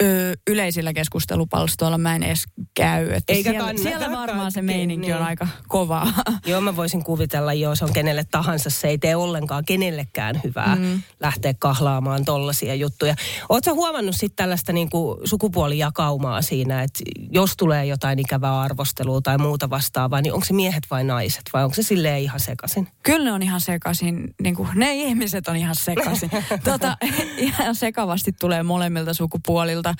ö, 0.02 0.32
yleisillä 0.50 0.92
keskustelupalstoilla 0.92 1.98
mä 1.98 2.16
en 2.16 2.22
edes 2.22 2.44
käy. 2.74 3.12
Että 3.12 3.32
Eikä 3.32 3.50
siellä, 3.50 3.72
siellä 3.82 4.10
varmaan 4.10 4.52
se 4.52 4.62
meininki 4.62 5.12
on 5.12 5.18
niin. 5.18 5.28
aika 5.28 5.48
kovaa. 5.68 6.12
Joo, 6.46 6.60
mä 6.60 6.76
voisin 6.76 7.04
kuvitella, 7.04 7.52
joo, 7.52 7.74
se 7.74 7.84
on 7.84 7.92
kenelle 7.92 8.24
tahansa. 8.30 8.70
Se 8.70 8.88
ei 8.88 8.98
tee 8.98 9.16
ollenkaan 9.16 9.64
kenellekään 9.64 10.40
hyvää 10.44 10.76
mm. 10.76 11.02
lähteä 11.20 11.54
kahlaamaan 11.58 12.24
tollaisia 12.24 12.74
juttuja. 12.74 13.14
Oletko 13.48 13.74
huomannut 13.74 14.16
sitten 14.16 14.36
tällaista 14.36 14.72
niinku 14.72 15.20
sukupuolijakaumaa 15.24 16.42
siinä, 16.42 16.82
että 16.82 17.04
jos 17.30 17.56
tulee 17.56 17.86
jotain 17.86 18.18
ikävää 18.18 18.60
arvostelua 18.60 19.20
tai 19.20 19.38
muuta 19.38 19.70
vastaavaa, 19.70 20.20
niin 20.20 20.32
onko 20.32 20.46
se 20.46 20.54
miehet 20.54 20.86
vai 20.90 21.04
naiset 21.04 21.42
vai 21.52 21.64
onko 21.64 21.74
se 21.74 21.82
silleen 21.82 22.22
ihan 22.22 22.40
sekaisin? 22.40 22.88
Kyllä 23.02 23.24
ne 23.24 23.32
on 23.32 23.42
ihan 23.42 23.60
sekaisin, 23.60 24.34
niin 24.42 24.54
kuin, 24.54 24.68
ne 24.74 24.94
ihmiset 24.94 25.48
on 25.48 25.56
ihan 25.56 25.74
sekaisin. 25.74 26.30
tota, 26.64 26.96
ihan 27.36 27.74
sekavasti 27.74 28.32
tulee 28.40 28.62
molemmilta 28.62 29.14
sukupuolilta. 29.14 29.91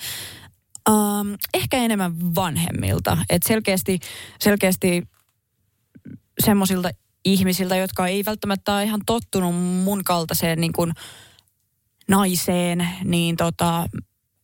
Um, 0.89 1.37
ehkä 1.53 1.77
enemmän 1.77 2.35
vanhemmilta. 2.35 3.17
Et 3.29 3.43
selkeästi, 3.43 3.99
selkeästi 4.39 5.03
semmoisilta 6.43 6.89
ihmisiltä, 7.25 7.75
jotka 7.75 8.07
ei 8.07 8.25
välttämättä 8.25 8.73
ole 8.73 8.83
ihan 8.83 9.01
tottunut 9.05 9.55
mun 9.55 10.03
kaltaiseen 10.03 10.61
niin 10.61 10.73
kuin 10.73 10.91
naiseen, 12.07 12.87
niin 13.03 13.37
tota, 13.37 13.85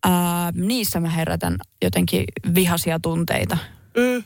ää, 0.05 0.51
niissä 0.55 0.99
mä 0.99 1.09
herätän 1.09 1.57
jotenkin 1.81 2.23
vihaisia 2.55 2.99
tunteita. 2.99 3.57
Mm. 3.97 4.23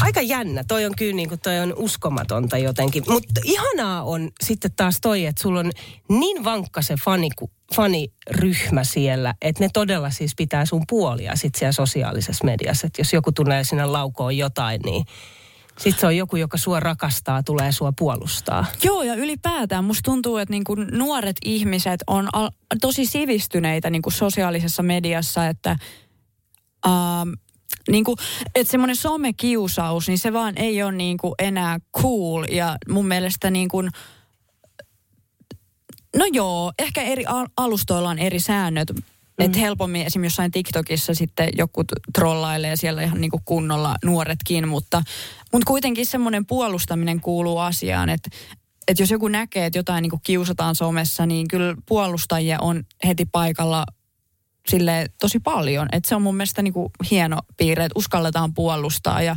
Aika 0.00 0.20
jännä. 0.20 0.64
Toi 0.68 0.86
on 0.86 0.92
kyllä 0.96 1.14
niin 1.14 1.28
kuin, 1.28 1.40
toi 1.40 1.58
on 1.58 1.74
uskomatonta 1.76 2.58
jotenkin. 2.58 3.04
Mutta 3.08 3.40
ihanaa 3.44 4.02
on 4.02 4.30
sitten 4.44 4.70
taas 4.76 4.98
toi, 5.00 5.26
että 5.26 5.42
sulla 5.42 5.60
on 5.60 5.70
niin 6.08 6.44
vankka 6.44 6.82
se 6.82 6.94
faniku, 7.04 7.50
faniryhmä 7.74 8.84
siellä, 8.84 9.34
että 9.42 9.64
ne 9.64 9.70
todella 9.72 10.10
siis 10.10 10.34
pitää 10.36 10.66
sun 10.66 10.82
puolia 10.88 11.36
sit 11.36 11.54
siellä 11.54 11.72
sosiaalisessa 11.72 12.44
mediassa. 12.44 12.86
Että 12.86 13.00
jos 13.00 13.12
joku 13.12 13.32
tulee 13.32 13.64
sinne 13.64 13.84
laukoon 13.84 14.36
jotain, 14.36 14.80
niin 14.84 15.04
sitten 15.78 16.00
se 16.00 16.06
on 16.06 16.16
joku, 16.16 16.36
joka 16.36 16.56
sua 16.56 16.80
rakastaa, 16.80 17.42
tulee 17.42 17.72
sua 17.72 17.92
puolustaa. 17.98 18.66
Joo, 18.84 19.02
ja 19.02 19.14
ylipäätään 19.14 19.84
musta 19.84 20.02
tuntuu, 20.04 20.36
että 20.36 20.52
niinku 20.52 20.74
nuoret 20.74 21.36
ihmiset 21.44 22.00
on 22.06 22.28
al- 22.32 22.50
tosi 22.80 23.06
sivistyneitä 23.06 23.90
niinku 23.90 24.10
sosiaalisessa 24.10 24.82
mediassa, 24.82 25.46
että 25.46 25.70
ähm, 26.86 27.30
niin 27.90 28.04
kuin, 28.04 28.16
että 28.54 28.70
semmoinen 28.70 28.96
somekiusaus, 28.96 30.08
niin 30.08 30.18
se 30.18 30.32
vaan 30.32 30.58
ei 30.58 30.82
ole 30.82 30.92
niin 30.92 31.18
kuin 31.18 31.34
enää 31.38 31.78
cool. 31.96 32.44
Ja 32.52 32.76
mun 32.88 33.06
mielestä 33.06 33.50
niin 33.50 33.68
kuin, 33.68 33.90
no 36.16 36.24
joo, 36.32 36.72
ehkä 36.78 37.02
eri 37.02 37.26
al- 37.26 37.48
alustoilla 37.56 38.10
on 38.10 38.18
eri 38.18 38.40
säännöt. 38.40 38.92
Mm. 38.92 39.44
Että 39.44 39.58
helpommin 39.58 40.06
esimerkiksi 40.06 40.32
jossain 40.32 40.50
TikTokissa 40.50 41.14
sitten 41.14 41.48
joku 41.58 41.84
trollailee 42.14 42.76
siellä 42.76 43.02
ihan 43.02 43.20
niin 43.20 43.30
kuin 43.30 43.42
kunnolla 43.44 43.96
nuoretkin, 44.04 44.68
mutta, 44.68 45.02
mutta 45.52 45.66
kuitenkin 45.66 46.06
semmoinen 46.06 46.46
puolustaminen 46.46 47.20
kuuluu 47.20 47.58
asiaan, 47.58 48.08
että 48.08 48.30
että 48.88 49.02
jos 49.02 49.10
joku 49.10 49.28
näkee, 49.28 49.66
että 49.66 49.78
jotain 49.78 50.02
niin 50.02 50.10
kuin 50.10 50.20
kiusataan 50.22 50.74
somessa, 50.74 51.26
niin 51.26 51.48
kyllä 51.48 51.74
puolustajia 51.86 52.58
on 52.60 52.84
heti 53.06 53.26
paikalla 53.32 53.84
sille 54.68 55.06
tosi 55.20 55.40
paljon. 55.40 55.88
Että 55.92 56.08
se 56.08 56.14
on 56.14 56.22
mun 56.22 56.36
mielestä 56.36 56.62
niin 56.62 56.72
kuin 56.72 56.90
hieno 57.10 57.38
piirre, 57.56 57.84
että 57.84 57.98
uskalletaan 57.98 58.54
puolustaa 58.54 59.22
ja 59.22 59.36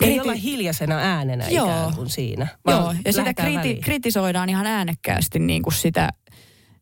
Ei 0.00 0.08
Kriti- 0.08 0.20
olla 0.20 0.32
hiljaisena 0.32 0.98
äänenä 0.98 1.48
Joo. 1.48 1.66
ikään 1.66 1.94
kuin 1.94 2.10
siinä. 2.10 2.46
Joo, 2.68 2.94
ja 3.04 3.12
sitä 3.12 3.30
kriti- 3.34 3.56
väliin. 3.58 3.80
kritisoidaan 3.80 4.48
ihan 4.48 4.66
äänekkäästi 4.66 5.38
niin 5.38 5.62
kuin 5.62 5.74
sitä, 5.74 6.08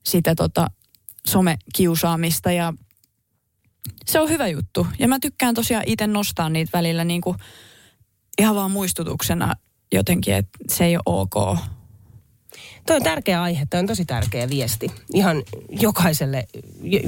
sitä 0.05 0.35
tota 0.35 0.67
somekiusaamista 1.29 2.53
ja 2.53 2.73
se 4.07 4.21
on 4.21 4.29
hyvä 4.29 4.49
juttu. 4.49 4.87
Ja 4.99 5.09
mä 5.09 5.19
tykkään 5.21 5.55
tosiaan 5.55 5.85
itse 5.87 6.07
nostaa 6.07 6.49
niitä 6.49 6.71
välillä 6.79 7.05
niin 7.05 7.21
kuin 7.21 7.37
ihan 8.39 8.55
vaan 8.55 8.71
muistutuksena 8.71 9.55
jotenkin, 9.93 10.35
että 10.35 10.59
se 10.73 10.85
ei 10.85 10.97
ole 10.97 11.03
ok. 11.07 11.59
Toi 12.87 12.97
on 12.97 13.03
tärkeä 13.03 13.43
aihe, 13.43 13.67
toi 13.71 13.81
on 13.81 13.87
tosi 13.87 14.05
tärkeä 14.05 14.49
viesti. 14.49 14.91
Ihan 15.15 15.43
jokaiselle 15.71 16.47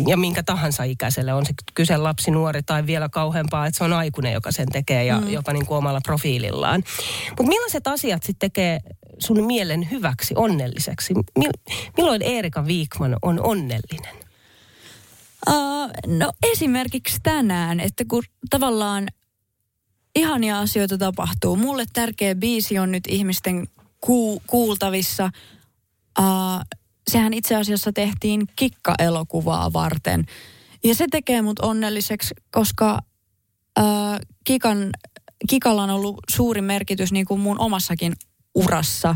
ja- 0.08 0.16
minkä 0.16 0.42
tahansa 0.42 0.82
ikäiselle, 0.84 1.32
on 1.34 1.46
se 1.46 1.52
kyse 1.74 1.96
lapsi, 1.96 2.30
nuori 2.30 2.62
tai 2.62 2.86
vielä 2.86 3.08
kauheampaa, 3.08 3.66
että 3.66 3.78
se 3.78 3.84
on 3.84 3.92
aikuinen, 3.92 4.32
joka 4.32 4.52
sen 4.52 4.68
tekee 4.68 5.04
ja 5.04 5.20
mm. 5.20 5.28
jopa 5.28 5.52
niin 5.52 5.66
kuin 5.66 5.78
omalla 5.78 6.00
profiilillaan. 6.00 6.82
Mutta 7.28 7.48
millaiset 7.48 7.86
asiat 7.86 8.22
sitten 8.22 8.50
tekee 8.50 8.80
sun 9.18 9.44
mielen 9.44 9.90
hyväksi, 9.90 10.34
onnelliseksi? 10.36 11.14
Mil- 11.14 11.74
milloin 11.96 12.22
Erika 12.22 12.66
Viikman 12.66 13.16
on 13.22 13.40
onnellinen? 13.42 14.14
Uh, 15.48 15.90
no 16.06 16.32
esimerkiksi 16.52 17.16
tänään, 17.22 17.80
että 17.80 18.04
kun 18.08 18.22
tavallaan 18.50 19.08
ihania 20.16 20.58
asioita 20.58 20.98
tapahtuu. 20.98 21.56
Mulle 21.56 21.84
tärkeä 21.92 22.34
biisi 22.34 22.78
on 22.78 22.92
nyt 22.92 23.04
ihmisten 23.08 23.68
ku- 24.06 24.42
kuultavissa. 24.46 25.30
Uh, 26.18 26.24
sehän 27.10 27.34
itse 27.34 27.54
asiassa 27.54 27.92
tehtiin 27.92 28.46
Kikka-elokuvaa 28.56 29.72
varten. 29.72 30.24
Ja 30.84 30.94
se 30.94 31.06
tekee 31.10 31.42
mut 31.42 31.58
onnelliseksi, 31.58 32.34
koska 32.50 32.98
uh, 33.78 33.84
Kikan, 34.44 34.90
Kikalla 35.48 35.82
on 35.82 35.90
ollut 35.90 36.16
suuri 36.30 36.60
merkitys 36.60 37.12
niin 37.12 37.26
kuin 37.26 37.40
mun 37.40 37.60
omassakin 37.60 38.12
urassa. 38.54 39.14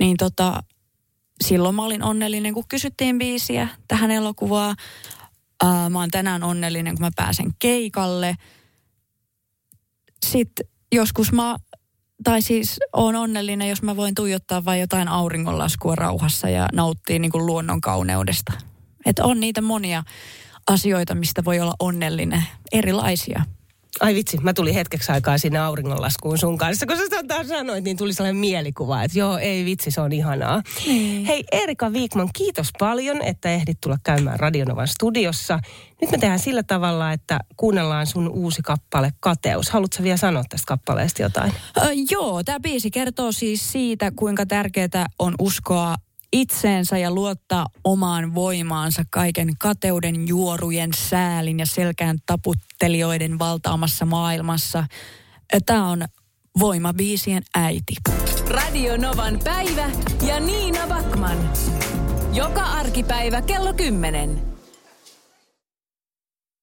Niin 0.00 0.16
tota, 0.16 0.62
silloin 1.44 1.74
mä 1.74 1.84
olin 1.84 2.02
onnellinen, 2.02 2.54
kun 2.54 2.64
kysyttiin 2.68 3.18
biisiä 3.18 3.68
tähän 3.88 4.10
elokuvaan. 4.10 4.76
Uh, 5.64 5.90
mä 5.90 5.98
oon 5.98 6.10
tänään 6.10 6.42
onnellinen, 6.42 6.94
kun 6.94 7.06
mä 7.06 7.10
pääsen 7.16 7.50
keikalle. 7.58 8.36
Sitten 10.26 10.66
joskus 10.92 11.32
mä, 11.32 11.56
tai 12.24 12.42
siis 12.42 12.80
oon 12.92 13.16
onnellinen, 13.16 13.68
jos 13.68 13.82
mä 13.82 13.96
voin 13.96 14.14
tuijottaa 14.14 14.64
vain 14.64 14.80
jotain 14.80 15.08
auringonlaskua 15.08 15.96
rauhassa 15.96 16.48
ja 16.48 16.68
nauttia 16.72 17.18
niin 17.18 17.32
kuin 17.32 17.46
luonnon 17.46 17.80
kauneudesta. 17.80 18.52
Että 19.06 19.24
on 19.24 19.40
niitä 19.40 19.60
monia 19.60 20.02
asioita, 20.66 21.14
mistä 21.14 21.44
voi 21.44 21.60
olla 21.60 21.74
onnellinen, 21.78 22.44
erilaisia. 22.72 23.44
Ai 24.00 24.14
vitsi, 24.14 24.38
mä 24.38 24.52
tulin 24.52 24.74
hetkeksi 24.74 25.12
aikaa 25.12 25.38
sinne 25.38 25.58
auringonlaskuun 25.58 26.38
sun 26.38 26.58
kanssa. 26.58 26.86
Kun 26.86 26.96
sä 26.96 27.02
tota 27.10 27.44
sanoit, 27.44 27.84
niin 27.84 27.96
tuli 27.96 28.12
sellainen 28.12 28.40
mielikuva, 28.40 29.02
että 29.02 29.18
joo, 29.18 29.38
ei 29.38 29.64
vitsi, 29.64 29.90
se 29.90 30.00
on 30.00 30.12
ihanaa. 30.12 30.62
Hei 31.26 31.44
Erika 31.52 31.92
Viikman, 31.92 32.28
kiitos 32.36 32.68
paljon, 32.78 33.22
että 33.22 33.50
ehdit 33.50 33.80
tulla 33.80 33.98
käymään 34.02 34.40
Radionovan 34.40 34.88
studiossa. 34.88 35.58
Nyt 36.00 36.10
me 36.10 36.18
tehdään 36.18 36.38
sillä 36.38 36.62
tavalla, 36.62 37.12
että 37.12 37.40
kuunnellaan 37.56 38.06
sun 38.06 38.28
uusi 38.28 38.62
kappale 38.62 39.12
Kateus. 39.20 39.70
Haluatko 39.70 40.02
vielä 40.02 40.16
sanoa 40.16 40.42
tästä 40.48 40.66
kappaleesta 40.66 41.22
jotain? 41.22 41.52
Ö, 41.76 41.80
joo, 42.10 42.42
tämä 42.44 42.60
biisi 42.60 42.90
kertoo 42.90 43.32
siis 43.32 43.72
siitä, 43.72 44.12
kuinka 44.16 44.46
tärkeää 44.46 45.06
on 45.18 45.34
uskoa 45.38 45.94
itseensä 46.32 46.98
ja 46.98 47.10
luottaa 47.10 47.66
omaan 47.84 48.34
voimaansa 48.34 49.02
kaiken 49.10 49.56
kateuden, 49.58 50.28
juorujen, 50.28 50.90
säälin 50.96 51.58
ja 51.58 51.66
selkään 51.66 52.18
taputtelijoiden 52.26 53.38
valtaamassa 53.38 54.06
maailmassa. 54.06 54.84
Tämä 55.66 55.88
on 55.88 56.04
voimabiisien 56.58 57.42
äiti. 57.54 57.94
Radio 58.48 58.96
Novan 58.96 59.40
päivä 59.44 59.90
ja 60.26 60.40
Niina 60.40 60.86
Backman. 60.86 61.50
Joka 62.32 62.62
arkipäivä 62.62 63.42
kello 63.42 63.74
10. 63.74 64.49